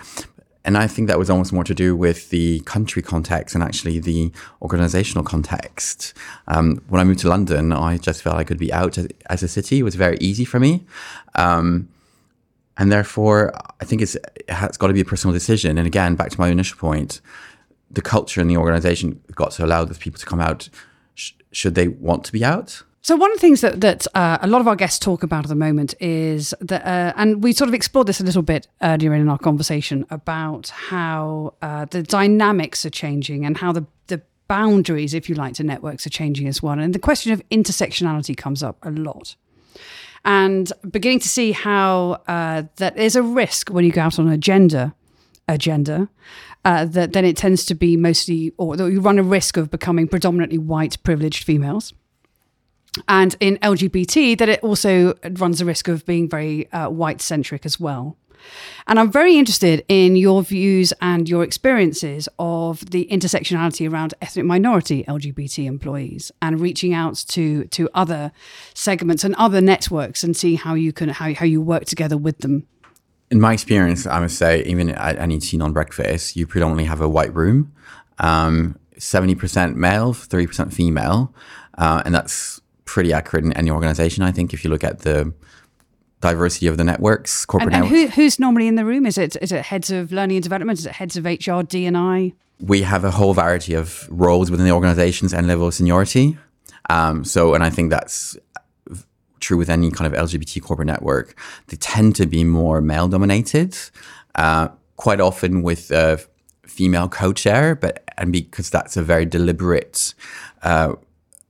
And 0.63 0.77
I 0.77 0.85
think 0.85 1.07
that 1.07 1.17
was 1.17 1.29
almost 1.29 1.53
more 1.53 1.63
to 1.63 1.73
do 1.73 1.95
with 1.95 2.29
the 2.29 2.59
country 2.61 3.01
context 3.01 3.55
and 3.55 3.63
actually 3.63 3.99
the 3.99 4.33
organizational 4.61 5.23
context. 5.23 6.13
Um, 6.49 6.81
when 6.89 6.99
I 6.99 7.05
moved 7.05 7.21
to 7.21 7.29
London, 7.29 7.71
I 7.71 7.97
just 7.97 8.21
felt 8.21 8.35
I 8.35 8.43
could 8.43 8.57
be 8.57 8.73
out 8.73 8.97
as, 8.97 9.07
as 9.29 9.43
a 9.43 9.47
city. 9.47 9.79
It 9.79 9.83
was 9.83 9.95
very 9.95 10.17
easy 10.19 10.43
for 10.43 10.59
me. 10.59 10.85
Um, 11.35 11.87
and 12.77 12.91
therefore, 12.91 13.53
I 13.81 13.85
think 13.85 14.01
it's 14.01 14.15
it's 14.47 14.77
got 14.77 14.87
to 14.87 14.93
be 14.93 15.01
a 15.01 15.05
personal 15.05 15.33
decision. 15.33 15.77
And 15.77 15.87
again, 15.87 16.15
back 16.15 16.29
to 16.29 16.39
my 16.39 16.49
initial 16.49 16.77
point, 16.77 17.21
the 17.89 18.01
culture 18.01 18.39
in 18.39 18.47
the 18.47 18.57
organization 18.57 19.21
got 19.35 19.51
to 19.51 19.65
allow 19.65 19.83
those 19.85 19.97
people 19.97 20.19
to 20.19 20.25
come 20.25 20.39
out 20.39 20.69
sh- 21.15 21.33
should 21.51 21.75
they 21.75 21.87
want 21.87 22.23
to 22.25 22.31
be 22.31 22.45
out. 22.45 22.83
So 23.01 23.15
one 23.15 23.31
of 23.31 23.37
the 23.37 23.41
things 23.41 23.61
that 23.61 23.81
that 23.81 24.05
uh, 24.15 24.37
a 24.41 24.47
lot 24.47 24.61
of 24.61 24.67
our 24.67 24.75
guests 24.75 24.99
talk 24.99 25.23
about 25.23 25.45
at 25.45 25.49
the 25.49 25.55
moment 25.55 25.95
is 25.99 26.53
that, 26.59 26.85
uh, 26.85 27.13
and 27.15 27.43
we 27.43 27.53
sort 27.53 27.67
of 27.67 27.73
explored 27.73 28.07
this 28.07 28.19
a 28.19 28.23
little 28.23 28.41
bit 28.41 28.67
earlier 28.81 29.13
in 29.13 29.27
our 29.29 29.37
conversation 29.39 30.05
about 30.09 30.69
how 30.69 31.53
uh, 31.61 31.85
the 31.85 32.03
dynamics 32.03 32.85
are 32.85 32.91
changing 32.91 33.45
and 33.45 33.57
how 33.57 33.71
the 33.71 33.85
the 34.07 34.21
boundaries, 34.47 35.13
if 35.13 35.29
you 35.29 35.35
like, 35.35 35.55
to 35.55 35.63
networks 35.63 36.05
are 36.05 36.11
changing 36.11 36.47
as 36.47 36.61
well. 36.61 36.79
And 36.79 36.93
the 36.93 36.99
question 36.99 37.31
of 37.33 37.41
intersectionality 37.49 38.35
comes 38.35 38.61
up 38.61 38.77
a 38.83 38.91
lot 38.91 39.35
and 40.25 40.71
beginning 40.89 41.19
to 41.19 41.29
see 41.29 41.51
how 41.51 42.21
uh, 42.27 42.63
that 42.77 42.95
there's 42.95 43.15
a 43.15 43.23
risk 43.23 43.69
when 43.69 43.85
you 43.85 43.91
go 43.91 44.01
out 44.01 44.19
on 44.19 44.27
a 44.27 44.37
gender 44.37 44.93
agenda. 45.47 46.09
Uh, 46.65 46.83
that 46.83 47.13
then 47.13 47.23
it 47.23 47.37
tends 47.37 47.63
to 47.63 47.73
be 47.73 47.95
mostly, 47.95 48.51
or 48.57 48.75
you 48.75 48.99
run 48.99 49.17
a 49.17 49.23
risk 49.23 49.55
of 49.55 49.71
becoming 49.71 50.05
predominantly 50.05 50.57
white 50.57 51.01
privileged 51.03 51.45
females. 51.45 51.93
And 53.07 53.35
in 53.39 53.57
LGBT, 53.57 54.37
that 54.37 54.49
it 54.49 54.59
also 54.61 55.13
runs 55.37 55.59
the 55.59 55.65
risk 55.65 55.87
of 55.87 56.05
being 56.05 56.29
very 56.29 56.69
uh, 56.73 56.89
white 56.89 57.21
centric 57.21 57.65
as 57.65 57.79
well. 57.79 58.17
And 58.87 58.99
I'm 58.99 59.11
very 59.11 59.37
interested 59.37 59.83
in 59.87 60.15
your 60.15 60.43
views 60.43 60.93
and 61.01 61.27
your 61.27 61.43
experiences 61.43 62.29
of 62.39 62.89
the 62.89 63.07
intersectionality 63.11 63.91
around 63.91 64.13
ethnic 64.21 64.45
minority 64.45 65.03
LGBT 65.07 65.65
employees 65.65 66.31
and 66.41 66.59
reaching 66.59 66.93
out 66.93 67.15
to 67.29 67.65
to 67.65 67.89
other 67.93 68.31
segments 68.73 69.23
and 69.23 69.35
other 69.35 69.61
networks 69.61 70.23
and 70.23 70.35
see 70.35 70.55
how 70.55 70.73
you 70.73 70.93
can 70.93 71.09
how, 71.09 71.33
how 71.33 71.45
you 71.45 71.61
work 71.61 71.85
together 71.85 72.17
with 72.17 72.39
them. 72.39 72.67
In 73.29 73.41
my 73.41 73.53
experience, 73.53 74.05
I 74.05 74.19
must 74.21 74.37
say, 74.37 74.63
even 74.63 74.89
at 74.91 75.17
any 75.17 75.39
teen 75.39 75.61
on 75.61 75.73
breakfast, 75.73 76.37
you 76.37 76.47
predominantly 76.47 76.85
have 76.85 77.01
a 77.01 77.09
white 77.09 77.33
room, 77.35 77.73
um, 78.19 78.79
70% 78.97 79.75
male, 79.75 80.13
30% 80.13 80.71
female. 80.71 81.33
Uh, 81.77 82.01
and 82.05 82.15
that's 82.15 82.61
pretty 82.85 83.13
accurate 83.13 83.45
in 83.45 83.53
any 83.53 83.69
organization. 83.69 84.23
I 84.23 84.31
think 84.31 84.53
if 84.53 84.63
you 84.63 84.69
look 84.69 84.83
at 84.83 84.99
the 84.99 85.33
diversity 86.21 86.67
of 86.67 86.77
the 86.77 86.83
networks, 86.83 87.45
corporate 87.45 87.73
and, 87.73 87.83
and 87.83 87.91
networks. 87.91 88.15
Who, 88.15 88.21
who's 88.21 88.39
normally 88.39 88.67
in 88.67 88.75
the 88.75 88.85
room? 88.85 89.05
Is 89.05 89.17
it 89.17 89.35
is 89.41 89.51
it 89.51 89.63
heads 89.63 89.91
of 89.91 90.11
learning 90.11 90.37
and 90.37 90.43
development? 90.43 90.79
Is 90.79 90.85
it 90.85 90.93
heads 90.93 91.17
of 91.17 91.25
HR, 91.25 91.61
D 91.61 91.85
and 91.85 91.97
I? 91.97 92.33
We 92.59 92.81
have 92.81 93.03
a 93.03 93.11
whole 93.11 93.33
variety 93.33 93.73
of 93.73 94.07
roles 94.09 94.49
within 94.49 94.65
the 94.65 94.71
organizations 94.71 95.33
and 95.33 95.47
level 95.47 95.67
of 95.67 95.73
seniority. 95.73 96.37
Um, 96.89 97.23
so, 97.23 97.53
and 97.53 97.63
I 97.63 97.69
think 97.69 97.91
that's 97.91 98.37
true 99.39 99.57
with 99.57 99.69
any 99.69 99.91
kind 99.91 100.11
of 100.11 100.19
LGBT 100.19 100.61
corporate 100.61 100.87
network. 100.87 101.37
They 101.67 101.77
tend 101.77 102.15
to 102.15 102.25
be 102.25 102.43
more 102.43 102.81
male 102.81 103.07
dominated, 103.07 103.77
uh, 104.35 104.69
quite 104.95 105.19
often 105.19 105.61
with 105.61 105.91
a 105.91 106.19
female 106.65 107.07
co-chair, 107.07 107.75
but 107.75 108.03
and 108.17 108.31
because 108.31 108.69
that's 108.69 108.97
a 108.97 109.03
very 109.03 109.25
deliberate 109.25 110.15
uh, 110.63 110.93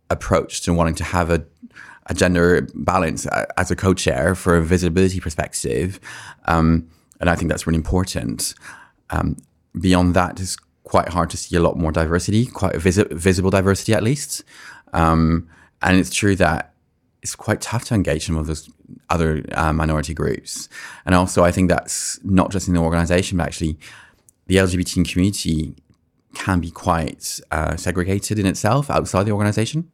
approach 0.09 0.61
to 0.61 0.73
wanting 0.73 0.95
to 0.95 1.03
have 1.03 1.29
a 1.29 1.45
a 2.07 2.13
gender 2.13 2.67
balance 2.73 3.25
uh, 3.27 3.45
as 3.57 3.69
a 3.71 3.75
co-chair 3.75 4.35
for 4.35 4.57
a 4.57 4.63
visibility 4.63 5.19
perspective, 5.19 5.99
um, 6.45 6.89
and 7.19 7.29
I 7.29 7.35
think 7.35 7.49
that's 7.49 7.67
really 7.67 7.77
important. 7.77 8.53
Um, 9.09 9.37
beyond 9.79 10.13
that, 10.15 10.39
it's 10.39 10.57
quite 10.83 11.09
hard 11.09 11.29
to 11.29 11.37
see 11.37 11.55
a 11.55 11.59
lot 11.59 11.77
more 11.77 11.91
diversity, 11.91 12.45
quite 12.45 12.75
visi- 12.77 13.03
visible 13.11 13.49
diversity 13.49 13.93
at 13.93 14.03
least. 14.03 14.43
Um, 14.93 15.49
and 15.81 15.97
it's 15.97 16.13
true 16.13 16.35
that 16.37 16.73
it's 17.21 17.35
quite 17.35 17.61
tough 17.61 17.83
to 17.85 17.93
engage 17.93 18.25
some 18.25 18.37
of 18.37 18.47
those 18.47 18.69
other 19.09 19.43
uh, 19.51 19.73
minority 19.73 20.13
groups. 20.13 20.69
And 21.05 21.13
also, 21.13 21.43
I 21.43 21.51
think 21.51 21.69
that's 21.69 22.23
not 22.23 22.51
just 22.51 22.67
in 22.67 22.73
the 22.73 22.79
organization, 22.79 23.37
but 23.37 23.47
actually 23.47 23.77
the 24.47 24.55
LGBT 24.55 25.09
community 25.11 25.75
can 26.33 26.59
be 26.59 26.71
quite 26.71 27.41
uh, 27.51 27.75
segregated 27.75 28.39
in 28.39 28.45
itself 28.45 28.89
outside 28.89 29.23
the 29.23 29.31
organization. 29.31 29.91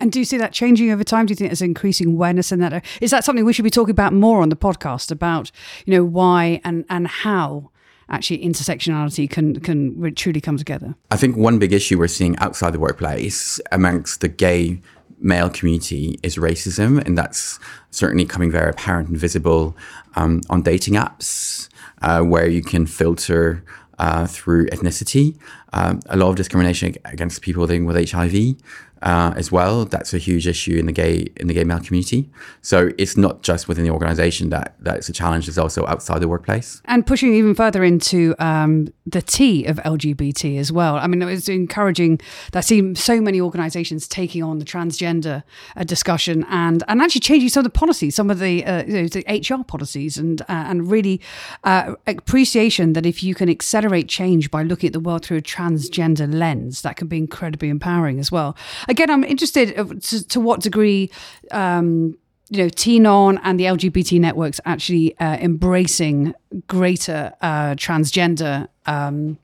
And 0.00 0.12
do 0.12 0.18
you 0.18 0.24
see 0.24 0.38
that 0.38 0.52
changing 0.52 0.90
over 0.90 1.04
time? 1.04 1.26
Do 1.26 1.32
you 1.32 1.36
think 1.36 1.50
there's 1.50 1.62
increasing 1.62 2.08
awareness 2.08 2.52
in 2.52 2.60
that? 2.60 2.84
Is 3.00 3.10
that 3.10 3.24
something 3.24 3.44
we 3.44 3.52
should 3.52 3.64
be 3.64 3.70
talking 3.70 3.92
about 3.92 4.12
more 4.12 4.42
on 4.42 4.48
the 4.48 4.56
podcast 4.56 5.10
about, 5.10 5.50
you 5.84 5.94
know, 5.94 6.04
why 6.04 6.60
and, 6.64 6.84
and 6.88 7.08
how 7.08 7.70
actually 8.08 8.38
intersectionality 8.38 9.28
can 9.28 9.60
can 9.60 10.14
truly 10.14 10.40
come 10.40 10.56
together? 10.56 10.94
I 11.10 11.16
think 11.16 11.36
one 11.36 11.58
big 11.58 11.72
issue 11.72 11.98
we're 11.98 12.08
seeing 12.08 12.36
outside 12.38 12.72
the 12.72 12.78
workplace 12.78 13.60
amongst 13.72 14.20
the 14.20 14.28
gay 14.28 14.80
male 15.18 15.48
community 15.50 16.18
is 16.22 16.36
racism, 16.36 17.04
and 17.04 17.16
that's 17.16 17.58
certainly 17.90 18.26
coming 18.26 18.50
very 18.50 18.70
apparent 18.70 19.08
and 19.08 19.18
visible 19.18 19.76
um, 20.14 20.42
on 20.50 20.62
dating 20.62 20.94
apps, 20.94 21.68
uh, 22.02 22.20
where 22.20 22.46
you 22.46 22.62
can 22.62 22.86
filter 22.86 23.64
uh, 23.98 24.26
through 24.26 24.66
ethnicity. 24.68 25.36
Um, 25.72 26.00
a 26.06 26.16
lot 26.16 26.30
of 26.30 26.36
discrimination 26.36 26.94
against 27.04 27.42
people 27.42 27.62
living 27.62 27.86
with 27.86 28.10
HIV 28.10 28.56
uh, 29.02 29.34
as 29.36 29.52
well. 29.52 29.84
That's 29.84 30.14
a 30.14 30.18
huge 30.18 30.46
issue 30.46 30.76
in 30.76 30.86
the 30.86 30.92
gay 30.92 31.26
in 31.36 31.48
the 31.48 31.54
gay 31.54 31.64
male 31.64 31.80
community. 31.80 32.30
So 32.62 32.90
it's 32.98 33.16
not 33.16 33.42
just 33.42 33.68
within 33.68 33.84
the 33.84 33.90
organisation 33.90 34.50
that 34.50 34.74
that's 34.80 35.08
a 35.08 35.12
challenge. 35.12 35.48
It's 35.48 35.58
also 35.58 35.86
outside 35.86 36.20
the 36.20 36.28
workplace. 36.28 36.80
And 36.86 37.06
pushing 37.06 37.34
even 37.34 37.54
further 37.54 37.84
into 37.84 38.34
um, 38.38 38.88
the 39.04 39.22
T 39.22 39.64
of 39.66 39.76
LGBT 39.78 40.58
as 40.58 40.72
well. 40.72 40.96
I 40.96 41.06
mean, 41.06 41.22
it 41.22 41.26
was 41.26 41.48
encouraging. 41.48 42.20
I 42.54 42.60
see 42.60 42.94
so 42.94 43.20
many 43.20 43.40
organisations 43.40 44.08
taking 44.08 44.42
on 44.42 44.58
the 44.58 44.64
transgender 44.64 45.42
uh, 45.76 45.84
discussion 45.84 46.44
and 46.48 46.82
and 46.88 47.02
actually 47.02 47.20
changing 47.20 47.50
some 47.50 47.60
of 47.60 47.64
the 47.64 47.78
policies, 47.78 48.14
some 48.14 48.30
of 48.30 48.38
the, 48.38 48.64
uh, 48.64 48.84
you 48.84 49.02
know, 49.02 49.08
the 49.08 49.24
HR 49.28 49.62
policies, 49.62 50.16
and 50.16 50.40
uh, 50.42 50.44
and 50.48 50.90
really 50.90 51.20
uh, 51.64 51.94
appreciation 52.06 52.94
that 52.94 53.04
if 53.04 53.22
you 53.22 53.34
can 53.34 53.48
accelerate 53.48 54.08
change 54.08 54.50
by 54.50 54.62
looking 54.62 54.88
at 54.88 54.92
the 54.92 55.00
world 55.00 55.24
through 55.24 55.38
a 55.38 55.42
transgender 55.42 56.32
lens, 56.32 56.82
that 56.82 56.96
can 56.96 57.08
be 57.08 57.18
incredibly 57.18 57.68
empowering 57.68 58.18
as 58.18 58.32
well 58.32 58.56
again, 58.88 59.10
I'm 59.10 59.24
interested 59.24 60.02
to, 60.02 60.28
to 60.28 60.40
what 60.40 60.60
degree. 60.60 61.10
Um, 61.50 62.16
you 62.48 62.58
know, 62.58 62.68
Teen 62.68 63.06
On 63.06 63.38
and 63.38 63.58
the 63.58 63.64
LGBT 63.64 64.20
networks 64.20 64.60
actually 64.64 65.18
uh, 65.18 65.36
embracing 65.38 66.32
greater 66.68 67.32
uh, 67.40 67.74
transgender 67.74 68.68
um, 68.86 69.36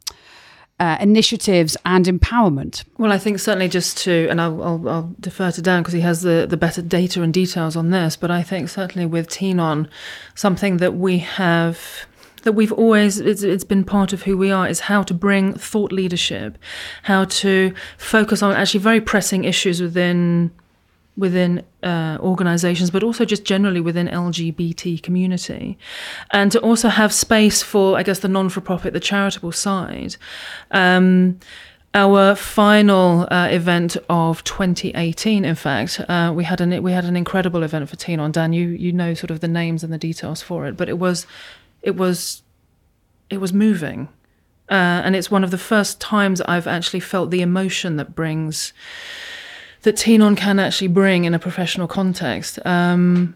uh, 0.82 0.96
initiatives 1.00 1.76
and 1.84 2.06
empowerment. 2.06 2.84
Well, 2.98 3.12
I 3.12 3.18
think 3.18 3.38
certainly 3.38 3.68
just 3.68 3.98
to, 3.98 4.28
and 4.28 4.40
I'll, 4.40 4.62
I'll, 4.62 4.88
I'll 4.88 5.14
defer 5.20 5.50
to 5.52 5.62
Dan 5.62 5.82
because 5.82 5.94
he 5.94 6.00
has 6.00 6.22
the, 6.22 6.46
the 6.48 6.56
better 6.56 6.82
data 6.82 7.22
and 7.22 7.32
details 7.32 7.76
on 7.76 7.90
this, 7.90 8.16
but 8.16 8.30
I 8.30 8.42
think 8.42 8.68
certainly 8.68 9.06
with 9.06 9.28
Teen 9.28 9.60
On, 9.60 9.88
something 10.34 10.78
that 10.78 10.94
we 10.94 11.18
have 11.18 12.06
that 12.42 12.52
we've 12.52 12.72
always 12.72 13.18
it's, 13.20 13.42
it's 13.42 13.64
been 13.64 13.84
part 13.84 14.12
of 14.12 14.22
who 14.22 14.36
we 14.36 14.50
are 14.50 14.68
is 14.68 14.80
how 14.80 15.02
to 15.02 15.14
bring 15.14 15.54
thought 15.54 15.92
leadership 15.92 16.58
how 17.04 17.24
to 17.24 17.74
focus 17.98 18.42
on 18.42 18.52
actually 18.54 18.80
very 18.80 19.00
pressing 19.00 19.44
issues 19.44 19.80
within 19.80 20.50
within 21.16 21.62
uh, 21.82 22.16
organizations, 22.20 22.90
but 22.90 23.02
also 23.02 23.24
just 23.24 23.44
generally 23.44 23.80
within 23.80 24.08
LGBT 24.08 25.02
community, 25.02 25.78
and 26.30 26.50
to 26.52 26.60
also 26.60 26.88
have 26.88 27.12
space 27.12 27.62
for, 27.62 27.98
I 27.98 28.02
guess, 28.02 28.20
the 28.20 28.28
non-for-profit, 28.28 28.92
the 28.92 29.00
charitable 29.00 29.52
side. 29.52 30.16
Um, 30.70 31.38
our 31.94 32.34
final 32.34 33.28
uh, 33.30 33.48
event 33.48 33.98
of 34.08 34.42
2018, 34.44 35.44
in 35.44 35.54
fact, 35.54 36.00
uh, 36.08 36.32
we 36.34 36.44
had 36.44 36.62
an 36.62 36.82
we 36.82 36.92
had 36.92 37.04
an 37.04 37.16
incredible 37.16 37.62
event 37.62 37.86
for 37.90 37.96
Teen 37.96 38.18
On. 38.18 38.32
Dan, 38.32 38.54
you 38.54 38.68
you 38.68 38.92
know 38.92 39.12
sort 39.12 39.30
of 39.30 39.40
the 39.40 39.48
names 39.48 39.84
and 39.84 39.92
the 39.92 39.98
details 39.98 40.40
for 40.40 40.66
it, 40.66 40.76
but 40.78 40.88
it 40.88 40.98
was 40.98 41.26
it 41.82 41.96
was 41.96 42.42
it 43.30 43.38
was 43.38 43.52
moving, 43.52 44.08
uh, 44.70 45.02
and 45.04 45.16
it's 45.16 45.30
one 45.30 45.44
of 45.44 45.50
the 45.50 45.58
first 45.58 46.00
times 46.00 46.40
I've 46.42 46.66
actually 46.66 47.00
felt 47.00 47.30
the 47.30 47.42
emotion 47.42 47.96
that 47.96 48.14
brings 48.14 48.72
that 49.82 49.96
Teen 49.96 50.22
On 50.22 50.36
can 50.36 50.58
actually 50.58 50.88
bring 50.88 51.24
in 51.24 51.34
a 51.34 51.38
professional 51.38 51.88
context. 51.88 52.58
Um, 52.64 53.34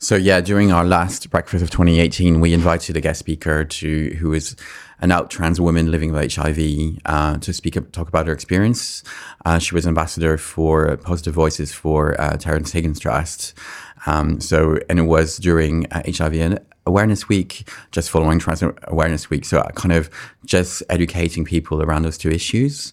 so 0.00 0.14
yeah, 0.14 0.40
during 0.40 0.70
our 0.70 0.84
last 0.84 1.28
breakfast 1.30 1.62
of 1.62 1.70
2018, 1.70 2.38
we 2.38 2.52
invited 2.52 2.96
a 2.96 3.00
guest 3.00 3.18
speaker 3.18 3.64
to 3.64 4.14
who 4.20 4.32
is 4.32 4.54
an 5.00 5.10
out 5.10 5.28
trans 5.28 5.60
woman 5.60 5.90
living 5.90 6.12
with 6.12 6.34
HIV 6.34 6.98
uh, 7.04 7.38
to 7.38 7.52
speak 7.52 7.74
talk 7.92 8.08
about 8.08 8.28
her 8.28 8.32
experience. 8.32 9.02
Uh, 9.44 9.58
she 9.58 9.74
was 9.74 9.86
ambassador 9.88 10.38
for 10.38 10.96
Positive 10.98 11.34
Voices 11.34 11.72
for 11.72 12.20
uh, 12.20 12.36
Terrence 12.36 12.70
Higgins 12.72 13.00
Trust. 13.00 13.54
Um, 14.06 14.40
so 14.40 14.78
and 14.88 14.98
it 14.98 15.02
was 15.02 15.36
during 15.38 15.86
HIV 15.90 16.34
uh, 16.34 16.58
Awareness 16.86 17.28
Week, 17.28 17.68
just 17.92 18.10
following 18.10 18.38
Trans 18.38 18.62
Awareness 18.84 19.28
Week. 19.28 19.44
So 19.44 19.62
kind 19.74 19.92
of 19.92 20.10
just 20.44 20.82
educating 20.88 21.44
people 21.44 21.82
around 21.82 22.02
those 22.02 22.16
two 22.16 22.30
issues 22.30 22.92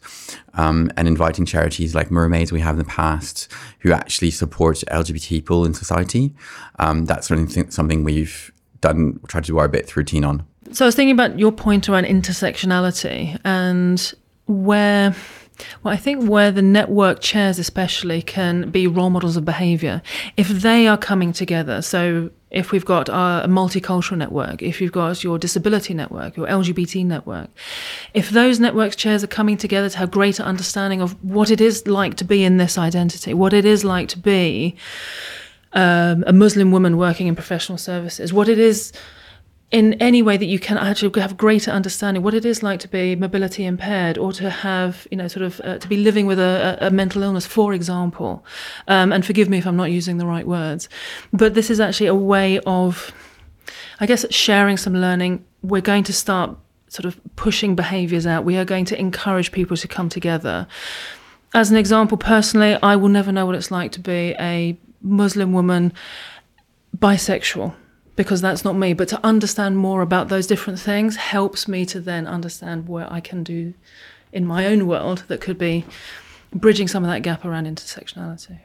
um, 0.55 0.91
and 0.97 1.07
inviting 1.07 1.45
charities 1.45 1.95
like 1.95 2.11
Mermaids 2.11 2.51
we 2.51 2.59
have 2.59 2.75
in 2.75 2.79
the 2.79 2.85
past 2.85 3.51
who 3.79 3.93
actually 3.93 4.31
support 4.31 4.83
LGBT 4.91 5.29
people 5.29 5.65
in 5.65 5.73
society. 5.73 6.33
Um, 6.79 7.05
that's 7.05 7.27
something, 7.27 7.71
something 7.71 8.03
we've 8.03 8.51
done, 8.81 9.19
tried 9.27 9.45
to 9.45 9.51
do 9.51 9.57
our 9.57 9.69
bit 9.69 9.87
through 9.87 10.03
Teen 10.03 10.25
On. 10.25 10.45
So 10.71 10.83
I 10.85 10.87
was 10.87 10.95
thinking 10.95 11.13
about 11.13 11.39
your 11.39 11.51
point 11.51 11.87
around 11.87 12.05
intersectionality 12.05 13.39
and 13.45 14.13
where 14.47 15.15
well, 15.83 15.93
I 15.93 15.97
think 15.97 16.29
where 16.29 16.51
the 16.51 16.61
network 16.61 17.21
chairs, 17.21 17.59
especially, 17.59 18.21
can 18.21 18.69
be 18.69 18.87
role 18.87 19.09
models 19.09 19.37
of 19.37 19.45
behavior. 19.45 20.01
If 20.37 20.49
they 20.49 20.87
are 20.87 20.97
coming 20.97 21.33
together, 21.33 21.81
so 21.81 22.31
if 22.51 22.71
we've 22.71 22.85
got 22.85 23.09
a 23.09 23.45
multicultural 23.47 24.17
network, 24.17 24.61
if 24.61 24.79
you've 24.79 24.91
got 24.91 25.23
your 25.23 25.37
disability 25.37 25.93
network, 25.93 26.37
your 26.37 26.47
LGBT 26.47 27.05
network, 27.05 27.49
if 28.13 28.29
those 28.29 28.59
networks 28.59 28.95
chairs 28.95 29.23
are 29.23 29.27
coming 29.27 29.57
together 29.57 29.89
to 29.89 29.97
have 29.97 30.11
greater 30.11 30.43
understanding 30.43 31.01
of 31.01 31.21
what 31.23 31.51
it 31.51 31.59
is 31.59 31.85
like 31.85 32.15
to 32.15 32.23
be 32.23 32.43
in 32.43 32.57
this 32.57 32.77
identity, 32.77 33.33
what 33.33 33.53
it 33.53 33.65
is 33.65 33.83
like 33.83 34.07
to 34.09 34.19
be 34.19 34.75
um, 35.73 36.23
a 36.25 36.33
Muslim 36.33 36.71
woman 36.71 36.97
working 36.97 37.27
in 37.27 37.35
professional 37.35 37.77
services, 37.77 38.31
what 38.31 38.47
it 38.47 38.57
is 38.57 38.93
in 39.71 39.93
any 39.95 40.21
way 40.21 40.37
that 40.37 40.45
you 40.45 40.59
can 40.59 40.77
actually 40.77 41.19
have 41.19 41.37
greater 41.37 41.71
understanding 41.71 42.21
what 42.21 42.33
it 42.33 42.45
is 42.45 42.61
like 42.61 42.79
to 42.79 42.87
be 42.87 43.15
mobility 43.15 43.65
impaired 43.65 44.17
or 44.17 44.31
to 44.31 44.49
have 44.49 45.07
you 45.09 45.17
know 45.17 45.27
sort 45.27 45.43
of 45.43 45.59
uh, 45.63 45.77
to 45.79 45.87
be 45.87 45.97
living 45.97 46.27
with 46.27 46.39
a, 46.39 46.77
a, 46.81 46.91
mental 46.91 47.23
illness 47.23 47.45
for 47.45 47.73
example. 47.73 48.45
Um, 48.87 49.11
and 49.11 49.25
forgive 49.25 49.49
me 49.49 49.57
if 49.57 49.65
i'm 49.65 49.75
not 49.75 49.91
using 49.91 50.17
the 50.17 50.25
right 50.25 50.47
words. 50.47 50.87
But 51.33 51.55
this 51.55 51.69
is 51.69 51.79
actually 51.79 52.07
a 52.07 52.15
way 52.15 52.59
of 52.59 53.11
i 53.99 54.05
guess 54.05 54.25
sharing 54.31 54.77
some 54.77 54.93
learning. 54.93 55.43
We're 55.63 55.81
going 55.81 56.03
to 56.03 56.13
start 56.13 56.55
sort 56.89 57.05
of 57.05 57.19
pushing 57.35 57.75
behaviors 57.75 58.27
out. 58.27 58.45
We 58.45 58.57
are 58.57 58.65
going 58.65 58.85
to 58.85 58.99
encourage 58.99 59.51
people 59.51 59.75
to 59.77 59.87
come 59.87 60.09
together. 60.09 60.67
As 61.55 61.71
an 61.71 61.77
example 61.77 62.17
personally 62.17 62.77
i 62.83 62.95
will 62.95 63.09
never 63.09 63.31
know 63.31 63.45
what 63.45 63.55
it's 63.55 63.71
like 63.71 63.91
to 63.93 63.99
be 64.01 64.35
a 64.39 64.77
muslim 65.01 65.53
woman 65.53 65.93
bisexual 66.97 67.73
because 68.15 68.41
that's 68.41 68.63
not 68.63 68.75
me. 68.75 68.93
But 68.93 69.07
to 69.09 69.25
understand 69.25 69.77
more 69.77 70.01
about 70.01 70.29
those 70.29 70.47
different 70.47 70.79
things 70.79 71.15
helps 71.15 71.67
me 71.67 71.85
to 71.87 71.99
then 71.99 72.27
understand 72.27 72.87
what 72.87 73.11
I 73.11 73.19
can 73.19 73.43
do 73.43 73.73
in 74.31 74.45
my 74.45 74.65
own 74.65 74.87
world 74.87 75.23
that 75.27 75.41
could 75.41 75.57
be 75.57 75.85
bridging 76.53 76.87
some 76.87 77.03
of 77.03 77.09
that 77.09 77.21
gap 77.21 77.45
around 77.45 77.65
intersectionality. 77.65 78.59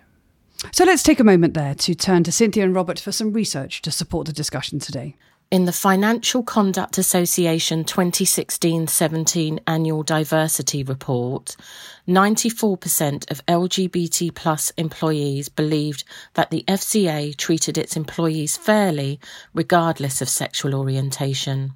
So 0.72 0.84
let's 0.84 1.02
take 1.02 1.20
a 1.20 1.24
moment 1.24 1.54
there 1.54 1.74
to 1.74 1.94
turn 1.94 2.22
to 2.24 2.32
Cynthia 2.32 2.64
and 2.64 2.74
Robert 2.74 3.00
for 3.00 3.12
some 3.12 3.32
research 3.32 3.80
to 3.82 3.90
support 3.90 4.26
the 4.26 4.32
discussion 4.32 4.78
today. 4.78 5.16
In 5.50 5.64
the 5.64 5.72
Financial 5.72 6.44
Conduct 6.44 6.96
Association 6.96 7.82
2016 7.82 8.86
17 8.86 9.58
Annual 9.66 10.04
Diversity 10.04 10.84
Report, 10.84 11.56
94% 12.06 13.28
of 13.32 13.44
LGBT 13.46 14.32
plus 14.32 14.70
employees 14.76 15.48
believed 15.48 16.04
that 16.34 16.52
the 16.52 16.62
FCA 16.68 17.36
treated 17.36 17.76
its 17.76 17.96
employees 17.96 18.56
fairly, 18.56 19.18
regardless 19.52 20.22
of 20.22 20.28
sexual 20.28 20.72
orientation. 20.72 21.72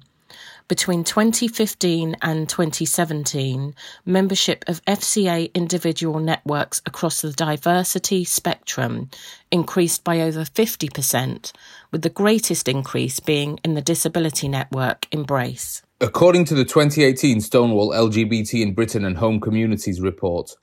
Between 0.67 1.03
2015 1.03 2.15
and 2.23 2.49
2017, 2.49 3.75
membership 4.03 4.65
of 4.65 4.83
FCA 4.85 5.53
individual 5.53 6.19
networks 6.19 6.81
across 6.87 7.21
the 7.21 7.31
diversity 7.31 8.23
spectrum 8.23 9.11
increased 9.51 10.03
by 10.03 10.21
over 10.21 10.41
50%, 10.41 11.51
with 11.91 12.01
the 12.01 12.09
greatest 12.09 12.67
increase 12.67 13.19
being 13.19 13.59
in 13.63 13.75
the 13.75 13.81
disability 13.81 14.47
network 14.47 15.05
Embrace. 15.11 15.83
According 16.01 16.45
to 16.45 16.55
the 16.55 16.65
2018 16.65 17.41
Stonewall 17.41 17.91
LGBT 17.91 18.63
in 18.63 18.73
Britain 18.73 19.05
and 19.05 19.17
Home 19.17 19.39
Communities 19.39 20.01
report, 20.01 20.55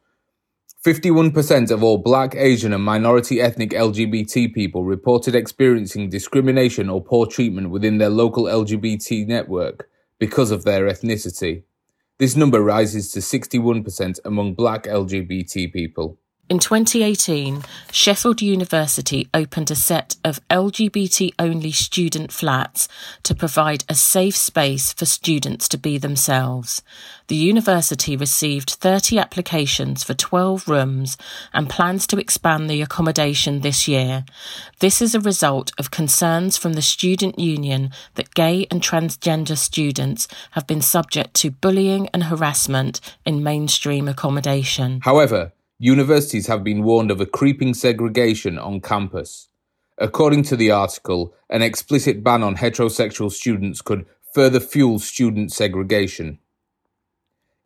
51% 0.85 1.71
of 1.71 1.85
all 1.85 1.99
black, 1.99 2.35
Asian, 2.35 2.73
and 2.73 2.83
minority 2.83 3.41
ethnic 3.41 3.71
LGBT 3.71 4.53
people 4.53 4.83
reported 4.83 5.37
experiencing 5.37 6.11
discrimination 6.11 6.91
or 6.91 7.01
poor 7.01 7.25
treatment 7.25 7.71
within 7.71 7.99
their 7.99 8.11
local 8.11 8.45
LGBT 8.47 9.29
network, 9.29 9.89
because 10.23 10.53
of 10.53 10.63
their 10.63 10.85
ethnicity. 10.87 11.65
This 12.19 12.37
number 12.37 12.63
rises 12.63 13.11
to 13.11 13.19
61% 13.19 14.21
among 14.25 14.55
black 14.55 14.85
LGBT 14.85 15.73
people. 15.73 16.21
In 16.53 16.59
2018, 16.59 17.63
Sheffield 17.93 18.43
University 18.43 19.27
opened 19.33 19.71
a 19.71 19.75
set 19.75 20.17
of 20.23 20.47
LGBT 20.49 21.33
only 21.39 21.73
student 21.73 22.31
flats 22.31 22.89
to 23.23 23.35
provide 23.35 23.85
a 23.89 23.95
safe 23.95 24.37
space 24.37 24.93
for 24.93 25.07
students 25.07 25.67
to 25.69 25.79
be 25.79 25.97
themselves. 25.97 26.83
The 27.29 27.37
university 27.37 28.19
received 28.19 28.69
30 28.69 29.19
applications 29.19 30.05
for 30.05 30.13
12 30.13 30.69
rooms 30.69 31.17
and 31.55 31.71
plans 31.71 32.07
to 32.09 32.19
expand 32.19 32.69
the 32.69 32.83
accommodation 32.83 33.61
this 33.61 33.89
year. 33.89 34.27
This 34.81 35.01
is 35.01 35.15
a 35.15 35.21
result 35.21 35.73
of 35.79 35.91
concerns 35.91 36.59
from 36.59 36.75
the 36.75 36.83
student 36.83 37.39
union 37.39 37.93
that 38.17 38.35
gay 38.35 38.67
and 38.71 38.83
transgender 38.83 39.57
students 39.57 40.29
have 40.51 40.67
been 40.67 40.83
subject 40.83 41.33
to 41.37 41.51
bullying 41.51 42.11
and 42.13 42.25
harassment 42.25 43.01
in 43.25 43.43
mainstream 43.43 44.07
accommodation. 44.07 45.01
However, 45.03 45.53
universities 45.83 46.47
have 46.47 46.63
been 46.63 46.85
warned 46.85 47.11
of 47.11 47.21
a 47.21 47.27
creeping 47.27 47.75
segregation 47.75 48.57
on 48.57 48.81
campus. 48.81 49.49
According 49.99 50.45
to 50.45 50.55
the 50.55 50.71
article, 50.71 51.35
an 51.51 51.61
explicit 51.61 52.23
ban 52.23 52.45
on 52.45 52.55
heterosexual 52.55 53.33
students 53.33 53.83
could 53.83 54.07
further 54.33 54.61
fuel 54.61 55.01
student 55.01 55.51
segregation. 55.51 56.39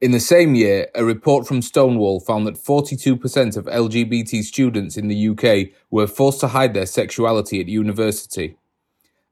In 0.01 0.13
the 0.13 0.21
same 0.21 0.55
year, 0.55 0.89
a 0.95 1.05
report 1.05 1.47
from 1.47 1.61
Stonewall 1.61 2.21
found 2.21 2.47
that 2.47 2.55
42% 2.55 3.55
of 3.55 3.67
LGBT 3.67 4.43
students 4.43 4.97
in 4.97 5.09
the 5.09 5.29
UK 5.29 5.75
were 5.91 6.07
forced 6.07 6.41
to 6.41 6.49
hide 6.49 6.73
their 6.73 6.87
sexuality 6.87 7.61
at 7.61 7.69
university 7.69 8.57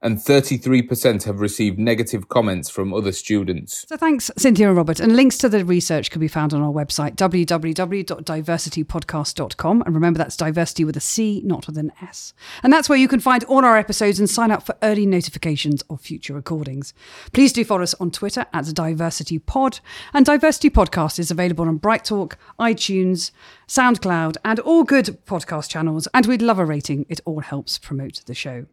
and 0.04 0.18
33% 0.18 1.24
have 1.24 1.40
received 1.40 1.78
negative 1.78 2.28
comments 2.28 2.68
from 2.68 2.92
other 2.92 3.10
students. 3.10 3.86
So 3.88 3.96
thanks, 3.96 4.30
Cynthia 4.36 4.68
and 4.68 4.76
Robert. 4.76 5.00
And 5.00 5.16
links 5.16 5.38
to 5.38 5.48
the 5.48 5.64
research 5.64 6.10
can 6.10 6.20
be 6.20 6.28
found 6.28 6.52
on 6.52 6.60
our 6.60 6.70
website, 6.70 7.16
www.divercitypodcast.com. 7.16 9.82
And 9.82 9.94
remember, 9.94 10.18
that's 10.18 10.36
diversity 10.36 10.84
with 10.84 10.98
a 10.98 11.00
C, 11.00 11.40
not 11.42 11.66
with 11.66 11.78
an 11.78 11.90
S. 12.02 12.34
And 12.62 12.70
that's 12.70 12.90
where 12.90 12.98
you 12.98 13.08
can 13.08 13.18
find 13.18 13.44
all 13.44 13.64
our 13.64 13.78
episodes 13.78 14.20
and 14.20 14.28
sign 14.28 14.50
up 14.50 14.66
for 14.66 14.76
early 14.82 15.06
notifications 15.06 15.80
of 15.88 16.02
future 16.02 16.34
recordings. 16.34 16.92
Please 17.32 17.54
do 17.54 17.64
follow 17.64 17.82
us 17.82 17.94
on 17.94 18.10
Twitter 18.10 18.44
at 18.52 18.66
DiverCityPod. 18.66 19.80
And 20.12 20.26
DiverCity 20.26 20.68
Podcast 20.68 21.18
is 21.18 21.30
available 21.30 21.66
on 21.66 21.80
BrightTalk, 21.80 22.34
iTunes, 22.60 23.30
SoundCloud, 23.66 24.36
and 24.44 24.60
all 24.60 24.84
good 24.84 25.24
podcast 25.24 25.70
channels. 25.70 26.06
And 26.12 26.26
we'd 26.26 26.42
love 26.42 26.58
a 26.58 26.66
rating. 26.66 27.06
It 27.08 27.22
all 27.24 27.40
helps 27.40 27.78
promote 27.78 28.20
the 28.26 28.34
show. 28.34 28.66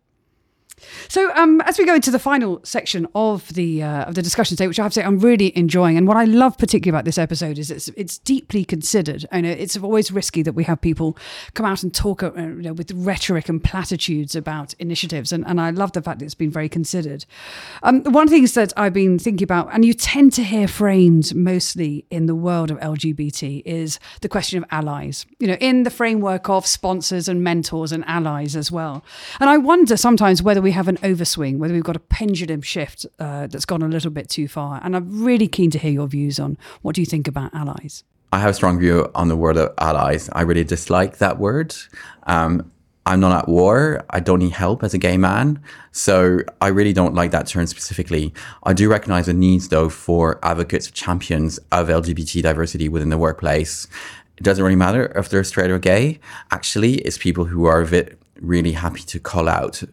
So, 1.07 1.33
um, 1.35 1.61
as 1.61 1.77
we 1.77 1.85
go 1.85 1.95
into 1.95 2.11
the 2.11 2.19
final 2.19 2.59
section 2.63 3.07
of 3.15 3.53
the 3.53 3.83
uh, 3.83 4.05
of 4.05 4.15
the 4.15 4.21
discussion 4.21 4.57
today, 4.57 4.67
which 4.67 4.79
I 4.79 4.83
have 4.83 4.91
to 4.93 5.01
say 5.01 5.03
I'm 5.05 5.19
really 5.19 5.55
enjoying, 5.57 5.97
and 5.97 6.07
what 6.07 6.17
I 6.17 6.25
love 6.25 6.57
particularly 6.57 6.95
about 6.95 7.05
this 7.05 7.17
episode 7.17 7.57
is 7.57 7.71
it's 7.71 7.89
it's 7.89 8.17
deeply 8.17 8.65
considered. 8.65 9.25
I 9.31 9.41
know 9.41 9.49
it's 9.49 9.77
always 9.77 10.11
risky 10.11 10.43
that 10.43 10.53
we 10.53 10.63
have 10.65 10.81
people 10.81 11.17
come 11.53 11.65
out 11.65 11.83
and 11.83 11.93
talk 11.93 12.23
uh, 12.23 12.31
you 12.33 12.61
know, 12.61 12.73
with 12.73 12.91
rhetoric 12.91 13.49
and 13.49 13.63
platitudes 13.63 14.35
about 14.35 14.73
initiatives, 14.75 15.31
and, 15.31 15.45
and 15.47 15.59
I 15.59 15.71
love 15.71 15.91
the 15.93 16.01
fact 16.01 16.19
that 16.19 16.25
it's 16.25 16.35
been 16.35 16.51
very 16.51 16.69
considered. 16.69 17.25
Um, 17.83 18.03
one 18.03 18.23
of 18.23 18.29
the 18.29 18.35
things 18.35 18.53
that 18.53 18.73
I've 18.77 18.93
been 18.93 19.19
thinking 19.19 19.43
about, 19.43 19.73
and 19.73 19.85
you 19.85 19.93
tend 19.93 20.33
to 20.33 20.43
hear 20.43 20.67
framed 20.67 21.35
mostly 21.35 22.05
in 22.09 22.25
the 22.25 22.35
world 22.35 22.71
of 22.71 22.79
LGBT, 22.79 23.63
is 23.65 23.99
the 24.21 24.29
question 24.29 24.57
of 24.61 24.65
allies. 24.71 25.25
You 25.39 25.47
know, 25.47 25.57
in 25.59 25.83
the 25.83 25.89
framework 25.89 26.49
of 26.49 26.65
sponsors 26.65 27.27
and 27.27 27.43
mentors 27.43 27.91
and 27.91 28.03
allies 28.07 28.55
as 28.55 28.71
well. 28.71 29.03
And 29.39 29.49
I 29.49 29.57
wonder 29.57 29.97
sometimes 29.97 30.41
whether 30.41 30.61
we 30.61 30.70
have 30.71 30.87
an 30.87 30.97
overswing, 30.97 31.57
whether 31.57 31.73
we've 31.73 31.83
got 31.83 31.95
a 31.95 31.99
pendulum 31.99 32.61
shift 32.61 33.05
uh, 33.19 33.47
that's 33.47 33.65
gone 33.65 33.81
a 33.81 33.87
little 33.87 34.11
bit 34.11 34.29
too 34.29 34.47
far. 34.47 34.79
And 34.83 34.95
I'm 34.95 35.23
really 35.23 35.47
keen 35.47 35.71
to 35.71 35.77
hear 35.77 35.91
your 35.91 36.07
views 36.07 36.39
on 36.39 36.57
what 36.81 36.95
do 36.95 37.01
you 37.01 37.05
think 37.05 37.27
about 37.27 37.53
allies? 37.53 38.03
I 38.33 38.39
have 38.39 38.49
a 38.49 38.53
strong 38.53 38.79
view 38.79 39.09
on 39.13 39.27
the 39.27 39.35
word 39.35 39.57
of 39.57 39.73
allies. 39.77 40.29
I 40.33 40.41
really 40.43 40.63
dislike 40.63 41.17
that 41.17 41.37
word. 41.37 41.75
Um, 42.23 42.71
I'm 43.05 43.19
not 43.19 43.35
at 43.35 43.49
war. 43.49 44.05
I 44.11 44.19
don't 44.19 44.39
need 44.39 44.51
help 44.51 44.83
as 44.83 44.93
a 44.93 44.97
gay 44.97 45.17
man. 45.17 45.59
So 45.91 46.39
I 46.61 46.67
really 46.67 46.93
don't 46.93 47.15
like 47.15 47.31
that 47.31 47.47
term 47.47 47.65
specifically. 47.65 48.33
I 48.63 48.73
do 48.73 48.89
recognize 48.89 49.25
the 49.25 49.33
needs, 49.33 49.69
though, 49.69 49.89
for 49.89 50.39
advocates, 50.43 50.89
champions 50.91 51.57
of 51.71 51.87
LGBT 51.87 52.43
diversity 52.43 52.89
within 52.89 53.09
the 53.09 53.17
workplace. 53.17 53.87
It 54.37 54.43
doesn't 54.43 54.63
really 54.63 54.75
matter 54.75 55.11
if 55.15 55.29
they're 55.29 55.43
straight 55.43 55.71
or 55.71 55.79
gay. 55.79 56.19
Actually, 56.51 56.95
it's 56.99 57.17
people 57.17 57.45
who 57.45 57.65
are 57.65 57.81
a 57.81 57.87
bit 57.87 58.19
really 58.39 58.71
happy 58.71 59.01
to 59.01 59.19
call 59.19 59.49
out 59.49 59.83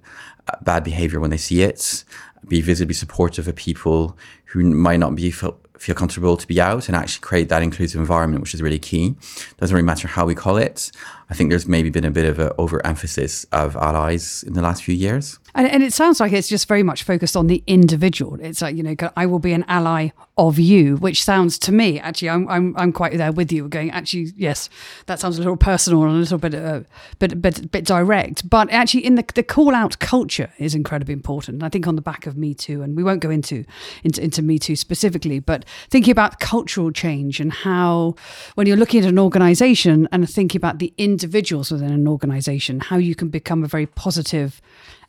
bad 0.62 0.84
behavior 0.84 1.20
when 1.20 1.30
they 1.30 1.36
see 1.36 1.62
it, 1.62 2.04
be 2.46 2.60
visibly 2.60 2.94
supportive 2.94 3.48
of 3.48 3.56
people 3.56 4.16
who 4.46 4.62
might 4.62 4.98
not 4.98 5.14
be 5.14 5.30
feel, 5.30 5.58
feel 5.78 5.94
comfortable 5.94 6.36
to 6.36 6.46
be 6.46 6.60
out 6.60 6.88
and 6.88 6.96
actually 6.96 7.20
create 7.20 7.48
that 7.48 7.62
inclusive 7.62 8.00
environment, 8.00 8.40
which 8.42 8.54
is 8.54 8.62
really 8.62 8.78
key. 8.78 9.14
Doesn't 9.58 9.74
really 9.74 9.86
matter 9.86 10.08
how 10.08 10.26
we 10.26 10.34
call 10.34 10.56
it. 10.56 10.90
I 11.30 11.34
think 11.34 11.50
there's 11.50 11.68
maybe 11.68 11.90
been 11.90 12.04
a 12.04 12.10
bit 12.10 12.24
of 12.24 12.38
an 12.38 12.50
overemphasis 12.58 13.44
of 13.52 13.76
allies 13.76 14.42
in 14.44 14.54
the 14.54 14.62
last 14.62 14.82
few 14.82 14.94
years. 14.94 15.38
And, 15.58 15.66
and, 15.66 15.82
it 15.82 15.92
sounds 15.92 16.20
like 16.20 16.32
it's 16.32 16.46
just 16.46 16.68
very 16.68 16.84
much 16.84 17.02
focused 17.02 17.36
on 17.36 17.48
the 17.48 17.64
individual. 17.66 18.38
It's 18.40 18.62
like, 18.62 18.76
you 18.76 18.84
know, 18.84 18.94
I 19.16 19.26
will 19.26 19.40
be 19.40 19.52
an 19.52 19.64
ally 19.66 20.10
of 20.36 20.56
you, 20.56 20.94
which 20.98 21.24
sounds 21.24 21.58
to 21.58 21.72
me, 21.72 21.98
actually, 21.98 22.30
I'm, 22.30 22.48
I'm, 22.48 22.76
I'm 22.76 22.92
quite 22.92 23.18
there 23.18 23.32
with 23.32 23.50
you 23.50 23.66
going, 23.66 23.90
actually, 23.90 24.32
yes, 24.36 24.70
that 25.06 25.18
sounds 25.18 25.36
a 25.36 25.40
little 25.40 25.56
personal 25.56 26.04
and 26.04 26.12
a 26.12 26.14
little 26.14 26.38
bit, 26.38 26.54
uh, 26.54 26.82
bit, 27.18 27.42
bit, 27.42 27.72
bit 27.72 27.84
direct. 27.84 28.48
But 28.48 28.70
actually, 28.70 29.04
in 29.04 29.16
the, 29.16 29.24
the 29.34 29.42
call 29.42 29.74
out 29.74 29.98
culture 29.98 30.52
is 30.58 30.76
incredibly 30.76 31.12
important. 31.12 31.64
I 31.64 31.68
think 31.68 31.88
on 31.88 31.96
the 31.96 32.02
back 32.02 32.28
of 32.28 32.36
Me 32.36 32.54
Too, 32.54 32.82
and 32.82 32.96
we 32.96 33.02
won't 33.02 33.20
go 33.20 33.30
into, 33.30 33.64
into, 34.04 34.22
into 34.22 34.42
Me 34.42 34.60
Too 34.60 34.76
specifically, 34.76 35.40
but 35.40 35.64
thinking 35.90 36.12
about 36.12 36.38
cultural 36.38 36.92
change 36.92 37.40
and 37.40 37.52
how, 37.52 38.14
when 38.54 38.68
you're 38.68 38.76
looking 38.76 39.02
at 39.02 39.08
an 39.08 39.18
organization 39.18 40.06
and 40.12 40.30
thinking 40.30 40.60
about 40.60 40.78
the 40.78 40.94
individuals 40.98 41.72
within 41.72 41.90
an 41.90 42.06
organization, 42.06 42.78
how 42.78 42.96
you 42.96 43.16
can 43.16 43.28
become 43.28 43.64
a 43.64 43.66
very 43.66 43.86
positive 43.86 44.62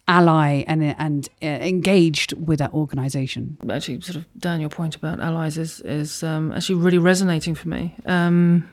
ally 0.10 0.64
and 0.68 0.84
and 0.84 1.30
uh, 1.42 1.46
engaged 1.46 2.34
with 2.34 2.60
that 2.60 2.74
organization. 2.74 3.58
Actually, 3.70 4.02
sort 4.02 4.18
of 4.18 4.26
Dan, 4.38 4.60
your 4.60 4.70
point 4.70 4.96
about 4.96 5.20
allies 5.20 5.58
is 5.58 5.80
is 5.82 6.24
um, 6.24 6.52
actually 6.52 6.76
really 6.76 6.98
resonating 6.98 7.56
for 7.56 7.70
me. 7.70 7.96
Um, 8.06 8.70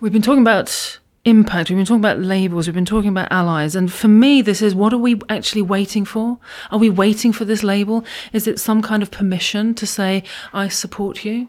we've 0.00 0.12
been 0.12 0.22
talking 0.22 0.42
about 0.42 1.00
impact. 1.24 1.70
We've 1.70 1.78
been 1.78 1.86
talking 1.86 2.00
about 2.00 2.18
labels. 2.18 2.66
We've 2.66 2.74
been 2.74 2.84
talking 2.84 3.10
about 3.10 3.30
allies. 3.30 3.74
And 3.74 3.92
for 3.92 4.08
me, 4.08 4.42
this 4.42 4.60
is 4.60 4.74
what 4.74 4.92
are 4.92 4.98
we 4.98 5.20
actually 5.28 5.62
waiting 5.62 6.04
for? 6.04 6.38
Are 6.70 6.78
we 6.78 6.90
waiting 6.90 7.32
for 7.32 7.44
this 7.44 7.62
label? 7.62 8.04
Is 8.32 8.46
it 8.46 8.60
some 8.60 8.82
kind 8.82 9.02
of 9.02 9.10
permission 9.10 9.74
to 9.76 9.86
say, 9.86 10.24
I 10.52 10.68
support 10.68 11.24
you? 11.24 11.48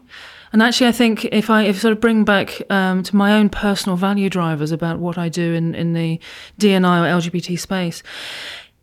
And 0.54 0.62
actually, 0.62 0.86
I 0.86 0.92
think 0.92 1.24
if 1.24 1.50
I 1.50 1.64
if 1.64 1.80
sort 1.80 1.90
of 1.90 2.00
bring 2.00 2.22
back 2.22 2.62
um, 2.70 3.02
to 3.02 3.16
my 3.16 3.32
own 3.32 3.48
personal 3.48 3.96
value 3.96 4.30
drivers 4.30 4.70
about 4.70 5.00
what 5.00 5.18
I 5.18 5.28
do 5.28 5.52
in, 5.52 5.74
in 5.74 5.94
the 5.94 6.20
DNI 6.60 6.78
or 7.00 7.20
LGBT 7.20 7.58
space, 7.58 8.04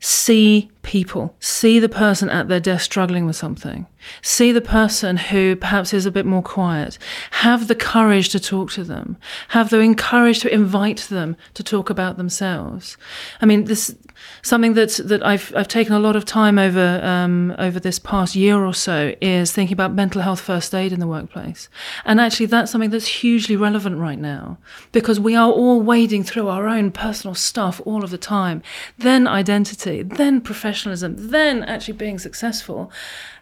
see 0.01 0.69
people, 0.81 1.35
see 1.39 1.79
the 1.79 1.89
person 1.89 2.29
at 2.29 2.47
their 2.47 2.59
desk 2.59 2.85
struggling 2.85 3.25
with 3.25 3.35
something, 3.35 3.85
see 4.21 4.51
the 4.51 4.61
person 4.61 5.17
who 5.17 5.55
perhaps 5.55 5.93
is 5.93 6.05
a 6.05 6.11
bit 6.11 6.25
more 6.25 6.41
quiet, 6.41 6.97
have 7.31 7.67
the 7.67 7.75
courage 7.75 8.29
to 8.29 8.39
talk 8.39 8.71
to 8.71 8.83
them, 8.83 9.17
have 9.49 9.69
the 9.69 9.93
courage 9.95 10.39
to 10.39 10.53
invite 10.53 11.07
them 11.09 11.35
to 11.53 11.63
talk 11.63 11.89
about 11.89 12.17
themselves. 12.17 12.97
I 13.41 13.45
mean, 13.45 13.65
this 13.65 13.95
something 14.41 14.73
that 14.73 14.99
that 15.05 15.25
I've 15.25 15.53
I've 15.55 15.67
taken 15.67 15.93
a 15.93 15.99
lot 15.99 16.15
of 16.15 16.25
time 16.25 16.57
over 16.57 16.99
um, 17.03 17.55
over 17.57 17.79
this 17.79 17.99
past 17.99 18.35
year 18.35 18.63
or 18.63 18.73
so 18.73 19.13
is 19.21 19.51
thinking 19.51 19.73
about 19.73 19.93
mental 19.93 20.21
health 20.21 20.41
first 20.41 20.73
aid 20.73 20.91
in 20.91 20.99
the 20.99 21.07
workplace, 21.07 21.69
and 22.05 22.19
actually 22.19 22.47
that's 22.47 22.71
something 22.71 22.89
that's 22.89 23.07
hugely 23.07 23.55
relevant 23.55 23.97
right 23.97 24.19
now 24.19 24.57
because 24.91 25.19
we 25.19 25.35
are 25.35 25.51
all 25.51 25.81
wading 25.81 26.23
through 26.23 26.47
our 26.47 26.67
own 26.67 26.91
personal 26.91 27.35
stuff 27.35 27.81
all 27.85 28.03
of 28.03 28.09
the 28.09 28.17
time, 28.17 28.61
then 28.97 29.27
identity, 29.27 30.03
then 30.03 30.41
professional 30.41 30.70
professionalism, 30.71 31.15
then 31.31 31.63
actually 31.63 31.97
being 31.97 32.17
successful. 32.17 32.89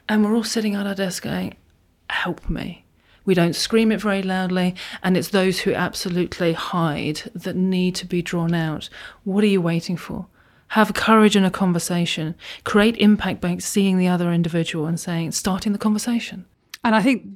And 0.08 0.26
we're 0.26 0.36
all 0.36 0.44
sitting 0.44 0.74
at 0.74 0.88
our 0.88 0.96
desk 0.96 1.24
going, 1.24 1.56
help 2.10 2.50
me. 2.50 2.86
We 3.24 3.36
don't 3.36 3.56
scream 3.56 3.92
it 3.92 4.02
very 4.02 4.24
loudly, 4.24 4.74
and 5.04 5.16
it's 5.16 5.28
those 5.28 5.60
who 5.60 5.74
absolutely 5.74 6.54
hide 6.54 7.22
that 7.36 7.56
need 7.56 7.94
to 7.96 8.08
be 8.08 8.24
drawn 8.24 8.56
out. 8.56 8.90
What 9.24 9.44
are 9.44 9.48
you 9.48 9.62
waiting 9.62 9.98
for? 9.98 10.26
Have 10.70 10.96
courage 10.96 11.36
in 11.36 11.46
a 11.46 11.52
conversation, 11.52 12.34
create 12.64 12.98
impact 12.98 13.42
by 13.42 13.58
seeing 13.58 14.00
the 14.00 14.08
other 14.08 14.32
individual 14.32 14.88
and 14.88 15.00
saying, 15.00 15.34
starting 15.34 15.74
the 15.74 15.78
conversation. 15.78 16.46
And 16.84 16.96
I 16.96 17.04
think 17.04 17.28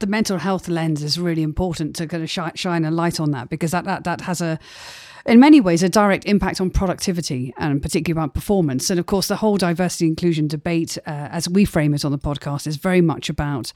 the 0.00 0.06
mental 0.06 0.38
health 0.38 0.68
lens 0.68 1.02
is 1.02 1.18
really 1.18 1.42
important 1.42 1.96
to 1.96 2.06
kind 2.06 2.22
of 2.22 2.30
shine 2.30 2.84
a 2.84 2.90
light 2.90 3.18
on 3.18 3.30
that 3.30 3.48
because 3.48 3.70
that, 3.70 3.84
that, 3.84 4.04
that 4.04 4.20
has 4.22 4.42
a 4.42 4.58
in 5.28 5.38
many 5.38 5.60
ways 5.60 5.82
a 5.82 5.88
direct 5.88 6.24
impact 6.24 6.60
on 6.60 6.70
productivity 6.70 7.52
and 7.58 7.82
particularly 7.82 8.18
about 8.18 8.34
performance. 8.34 8.90
And 8.90 8.98
of 8.98 9.06
course, 9.06 9.28
the 9.28 9.36
whole 9.36 9.58
diversity 9.58 10.06
inclusion 10.06 10.48
debate, 10.48 10.96
uh, 11.06 11.28
as 11.30 11.48
we 11.48 11.64
frame 11.64 11.94
it 11.94 12.04
on 12.04 12.12
the 12.12 12.18
podcast, 12.18 12.66
is 12.66 12.76
very 12.76 13.02
much 13.02 13.28
about 13.28 13.72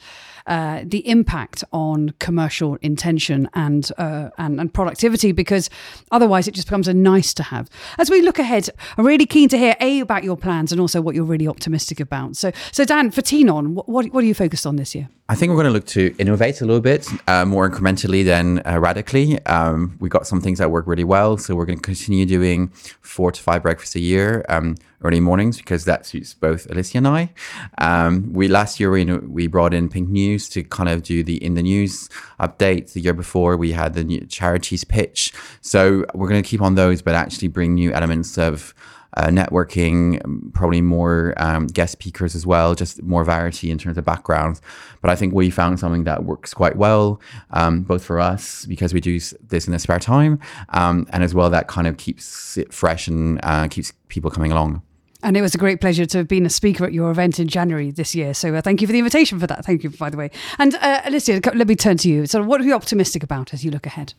uh, 0.47 0.83
the 0.85 1.07
impact 1.09 1.65
on 1.73 2.15
commercial 2.19 2.77
intention 2.77 3.49
and, 3.55 3.91
uh, 3.99 4.31
and 4.39 4.61
and 4.61 4.73
productivity, 4.73 5.33
because 5.33 5.71
otherwise 6.11 6.49
it 6.49 6.55
just 6.55 6.67
becomes 6.69 6.89
a 6.89 6.95
nice 6.95 7.35
to 7.35 7.43
have. 7.43 7.69
As 7.99 8.11
we 8.11 8.23
look 8.23 8.39
ahead, 8.39 8.69
I'm 8.97 9.07
really 9.07 9.27
keen 9.27 9.49
to 9.51 9.59
hear 9.59 9.77
a 9.81 10.01
about 10.01 10.25
your 10.25 10.37
plans 10.37 10.73
and 10.73 10.81
also 10.81 11.01
what 11.01 11.15
you're 11.15 11.25
really 11.25 11.49
optimistic 11.49 12.01
about. 12.01 12.37
So, 12.37 12.53
so 12.71 12.85
Dan, 12.85 13.11
for 13.11 13.23
Tenon, 13.23 13.75
what 13.75 14.13
what 14.13 14.25
are 14.25 14.27
you 14.27 14.35
focused 14.35 14.67
on 14.67 14.77
this 14.77 14.95
year? 14.95 15.09
I 15.29 15.35
think 15.35 15.51
we're 15.51 15.57
going 15.57 15.67
to 15.67 15.73
look 15.73 15.87
to 15.87 16.15
innovate 16.19 16.61
a 16.61 16.67
little 16.67 16.83
bit 16.83 17.09
uh, 17.27 17.45
more 17.47 17.69
incrementally 17.69 18.25
than 18.25 18.61
uh, 18.67 18.79
radically. 18.79 19.41
Um, 19.47 19.97
we 19.99 20.09
got 20.09 20.27
some 20.27 20.41
things 20.41 20.59
that 20.59 20.71
work 20.71 20.87
really 20.87 21.05
well, 21.05 21.39
so 21.39 21.55
we're 21.55 21.65
going 21.65 21.79
to 21.79 21.83
continue 21.83 22.27
doing 22.27 22.69
four 23.01 23.33
to 23.33 23.41
five 23.41 23.63
breakfasts 23.63 23.95
a 23.95 24.01
year. 24.01 24.45
Um, 24.49 24.77
early 25.05 25.21
mornings 25.21 25.57
because 25.57 25.85
that 25.85 26.07
suits 26.07 26.35
both 26.35 26.71
Alicia 26.71 26.99
and 26.99 27.09
I. 27.09 27.33
Um, 27.79 28.33
we 28.33 28.49
last 28.49 28.79
year 28.81 28.91
we 28.91 29.05
we 29.05 29.47
brought 29.47 29.75
in 29.75 29.89
Pink 29.89 30.09
News 30.09 30.49
to 30.51 30.63
kind 30.63 30.89
of 30.89 31.03
do 31.03 31.23
the 31.23 31.43
in 31.43 31.55
the 31.55 31.63
news 31.63 32.09
updates. 32.41 32.93
The 32.93 33.01
year 33.01 33.15
before 33.15 33.57
we 33.57 33.73
had 33.73 33.95
the 33.95 34.21
charities 34.27 34.85
pitch. 34.85 35.33
So 35.61 36.05
we're 36.15 36.29
going 36.29 36.43
to 36.43 36.49
keep 36.49 36.63
on 36.63 36.75
those, 36.75 37.03
but 37.03 37.15
actually 37.15 37.49
bring 37.49 37.75
new 37.75 37.93
elements 37.93 38.39
of. 38.39 38.75
Uh, 39.15 39.27
networking, 39.27 40.19
probably 40.55 40.81
more 40.81 41.35
um, 41.37 41.67
guest 41.67 41.93
speakers 41.93 42.35
as 42.35 42.47
well, 42.47 42.75
just 42.75 43.03
more 43.03 43.23
variety 43.25 43.71
in 43.71 43.77
terms 43.77 43.99
of 43.99 44.07
backgrounds. 44.07 44.63
But 45.03 45.11
I 45.11 45.17
think 45.17 45.35
we 45.35 45.51
found 45.51 45.79
something 45.79 46.05
that 46.05 46.25
works 46.25 46.55
quite 46.55 46.77
well, 46.77 47.21
um, 47.51 47.83
both 47.83 48.03
for 48.03 48.19
us 48.19 48.65
because 48.65 48.95
we 48.95 49.03
do 49.03 49.21
this 49.21 49.67
in 49.67 49.73
the 49.75 49.79
spare 49.79 49.99
time, 49.99 50.41
um, 50.71 51.07
and 51.11 51.23
as 51.23 51.35
well 51.35 51.51
that 51.51 51.69
kind 51.69 51.87
of 51.87 51.99
keeps 51.99 52.57
it 52.57 52.73
fresh 52.73 53.07
and 53.07 53.39
uh, 53.43 53.69
keeps 53.69 53.93
people 54.09 54.31
coming 54.31 54.51
along. 54.51 54.81
And 55.23 55.37
it 55.37 55.43
was 55.43 55.55
a 55.55 55.59
great 55.59 55.81
pleasure 55.81 56.05
to 56.07 56.19
have 56.19 56.29
been 56.29 56.45
a 56.45 56.51
speaker 56.51 56.85
at 56.85 56.93
your 56.93 57.11
event 57.11 57.39
in 57.39 57.49
January 57.49 57.91
this 57.91 58.15
year. 58.15 58.35
So 58.35 58.55
uh, 58.55 58.61
thank 58.61 58.81
you 58.81 58.87
for 58.87 58.93
the 58.93 58.99
invitation 58.99 59.39
for 59.39 59.47
that. 59.47 59.65
Thank 59.65 59.85
you, 59.85 59.91
by 59.91 60.11
the 60.11 60.17
way. 60.17 60.31
And 60.59 60.75
uh, 60.77 61.03
Alicia, 61.05 61.41
let 61.55 61.69
me 61.69 61.77
turn 61.77 61.97
to 61.99 62.09
you. 62.09 62.27
So, 62.27 62.43
what 62.43 62.61
are 62.61 62.65
you 62.65 62.75
optimistic 62.75 63.23
about 63.23 63.55
as 63.55 63.65
you 63.65 63.71
look 63.71 63.87
ahead? 63.87 64.15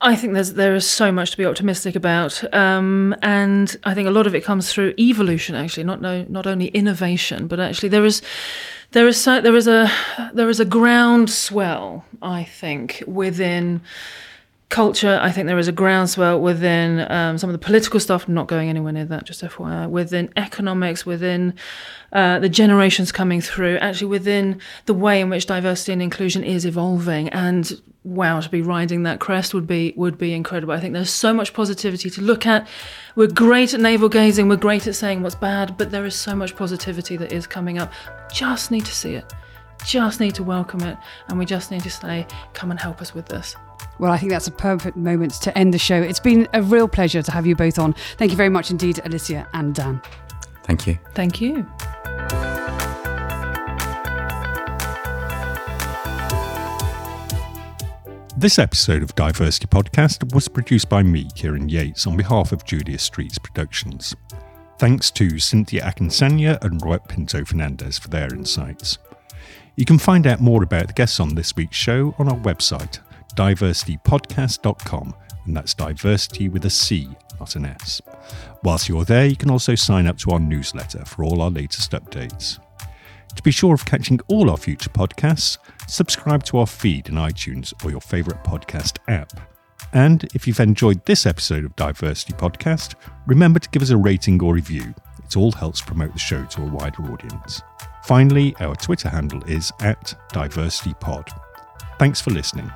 I 0.00 0.16
think 0.16 0.34
there's 0.34 0.54
there 0.54 0.74
is 0.74 0.88
so 0.88 1.12
much 1.12 1.32
to 1.32 1.36
be 1.36 1.44
optimistic 1.44 1.96
about, 1.96 2.42
um, 2.54 3.14
and 3.22 3.76
I 3.84 3.94
think 3.94 4.08
a 4.08 4.12
lot 4.12 4.26
of 4.26 4.34
it 4.34 4.44
comes 4.44 4.72
through 4.72 4.94
evolution. 4.98 5.54
Actually, 5.54 5.84
not 5.84 6.00
no, 6.00 6.24
not 6.28 6.46
only 6.46 6.68
innovation, 6.68 7.48
but 7.48 7.60
actually 7.60 7.88
there 7.88 8.04
is 8.04 8.22
there 8.92 9.06
is 9.08 9.24
there 9.24 9.56
is 9.56 9.66
a 9.66 9.90
there 10.32 10.48
is 10.48 10.60
a 10.60 10.64
groundswell. 10.64 12.04
I 12.22 12.44
think 12.44 13.02
within 13.06 13.80
culture, 14.68 15.18
I 15.22 15.32
think 15.32 15.46
there 15.46 15.58
is 15.58 15.68
a 15.68 15.72
groundswell 15.72 16.40
within 16.40 17.10
um, 17.10 17.38
some 17.38 17.48
of 17.48 17.52
the 17.52 17.64
political 17.64 17.98
stuff, 18.00 18.28
not 18.28 18.48
going 18.48 18.68
anywhere 18.68 18.92
near 18.92 19.06
that, 19.06 19.24
just 19.24 19.42
FYI, 19.42 19.88
within 19.88 20.30
economics, 20.36 21.06
within 21.06 21.54
uh, 22.12 22.38
the 22.38 22.48
generations 22.48 23.10
coming 23.10 23.40
through, 23.40 23.78
actually 23.78 24.08
within 24.08 24.60
the 24.84 24.94
way 24.94 25.20
in 25.20 25.30
which 25.30 25.46
diversity 25.46 25.92
and 25.92 26.02
inclusion 26.02 26.44
is 26.44 26.66
evolving. 26.66 27.30
And 27.30 27.80
wow, 28.04 28.40
to 28.40 28.48
be 28.48 28.60
riding 28.60 29.04
that 29.04 29.20
crest 29.20 29.54
would 29.54 29.66
be 29.66 29.94
would 29.96 30.18
be 30.18 30.34
incredible. 30.34 30.74
I 30.74 30.80
think 30.80 30.92
there's 30.92 31.10
so 31.10 31.32
much 31.32 31.54
positivity 31.54 32.10
to 32.10 32.20
look 32.20 32.46
at. 32.46 32.68
We're 33.16 33.28
great 33.28 33.72
at 33.72 33.80
navel 33.80 34.10
gazing, 34.10 34.48
we're 34.48 34.56
great 34.56 34.86
at 34.86 34.94
saying 34.94 35.22
what's 35.22 35.34
bad, 35.34 35.78
but 35.78 35.90
there 35.90 36.04
is 36.04 36.14
so 36.14 36.34
much 36.34 36.56
positivity 36.56 37.16
that 37.16 37.32
is 37.32 37.46
coming 37.46 37.78
up. 37.78 37.92
Just 38.32 38.70
need 38.70 38.84
to 38.84 38.94
see 38.94 39.14
it. 39.14 39.32
Just 39.86 40.20
need 40.20 40.34
to 40.34 40.42
welcome 40.42 40.80
it, 40.82 40.98
and 41.28 41.38
we 41.38 41.46
just 41.46 41.70
need 41.70 41.82
to 41.82 41.90
say, 41.90 42.26
come 42.52 42.70
and 42.70 42.80
help 42.80 43.00
us 43.00 43.14
with 43.14 43.26
this. 43.26 43.56
Well, 43.98 44.12
I 44.12 44.18
think 44.18 44.30
that's 44.30 44.46
a 44.46 44.52
perfect 44.52 44.96
moment 44.96 45.32
to 45.42 45.56
end 45.58 45.74
the 45.74 45.78
show. 45.78 46.00
It's 46.00 46.20
been 46.20 46.48
a 46.54 46.62
real 46.62 46.88
pleasure 46.88 47.22
to 47.22 47.32
have 47.32 47.46
you 47.46 47.56
both 47.56 47.78
on. 47.78 47.94
Thank 48.16 48.30
you 48.30 48.36
very 48.36 48.48
much 48.48 48.70
indeed, 48.70 49.00
Alicia 49.04 49.48
and 49.54 49.74
Dan. 49.74 50.00
Thank 50.64 50.86
you. 50.86 50.98
Thank 51.14 51.40
you. 51.40 51.66
This 58.36 58.60
episode 58.60 59.02
of 59.02 59.16
DiverCity 59.16 59.66
Podcast 59.66 60.32
was 60.32 60.46
produced 60.46 60.88
by 60.88 61.02
me, 61.02 61.26
Kieran 61.34 61.68
Yates, 61.68 62.06
on 62.06 62.16
behalf 62.16 62.52
of 62.52 62.64
Julia 62.64 62.98
Streets 62.98 63.36
Productions. 63.36 64.14
Thanks 64.78 65.10
to 65.10 65.40
Cynthia 65.40 65.82
Akinsanya 65.82 66.62
and 66.62 66.80
Roy 66.80 66.98
Pinto 66.98 67.44
Fernandez 67.44 67.98
for 67.98 68.06
their 68.06 68.32
insights. 68.32 68.98
You 69.74 69.84
can 69.84 69.98
find 69.98 70.24
out 70.24 70.40
more 70.40 70.62
about 70.62 70.86
the 70.86 70.92
guests 70.92 71.18
on 71.18 71.34
this 71.34 71.56
week's 71.56 71.76
show 71.76 72.14
on 72.16 72.28
our 72.28 72.38
website, 72.38 73.00
divercitypodcast.com, 73.38 75.14
and 75.46 75.56
that's 75.56 75.72
diversity 75.72 76.48
with 76.48 76.64
a 76.64 76.70
C, 76.70 77.08
not 77.38 77.54
an 77.54 77.66
S. 77.66 78.02
Whilst 78.64 78.88
you're 78.88 79.04
there, 79.04 79.26
you 79.26 79.36
can 79.36 79.48
also 79.48 79.76
sign 79.76 80.08
up 80.08 80.18
to 80.18 80.32
our 80.32 80.40
newsletter 80.40 81.04
for 81.04 81.24
all 81.24 81.40
our 81.40 81.50
latest 81.50 81.92
updates. 81.92 82.58
To 83.36 83.42
be 83.42 83.52
sure 83.52 83.74
of 83.74 83.84
catching 83.84 84.18
all 84.26 84.50
our 84.50 84.56
future 84.56 84.90
podcasts, 84.90 85.58
subscribe 85.86 86.42
to 86.44 86.58
our 86.58 86.66
feed 86.66 87.08
in 87.08 87.14
iTunes 87.14 87.72
or 87.84 87.92
your 87.92 88.00
favourite 88.00 88.42
podcast 88.42 88.98
app. 89.06 89.32
And 89.92 90.24
if 90.34 90.48
you've 90.48 90.58
enjoyed 90.58 91.04
this 91.04 91.24
episode 91.24 91.64
of 91.64 91.76
DiverCity 91.76 92.36
Podcast, 92.36 92.96
remember 93.26 93.60
to 93.60 93.70
give 93.70 93.82
us 93.82 93.90
a 93.90 93.96
rating 93.96 94.42
or 94.42 94.54
review. 94.54 94.92
It 95.24 95.36
all 95.36 95.52
helps 95.52 95.80
promote 95.80 96.12
the 96.12 96.18
show 96.18 96.44
to 96.44 96.62
a 96.62 96.66
wider 96.66 97.04
audience. 97.04 97.62
Finally, 98.02 98.56
our 98.58 98.74
Twitter 98.74 99.08
handle 99.08 99.44
is 99.44 99.72
at 99.80 100.14
DiverCityPod. 100.32 101.30
Thanks 101.98 102.20
for 102.20 102.30
listening. 102.30 102.70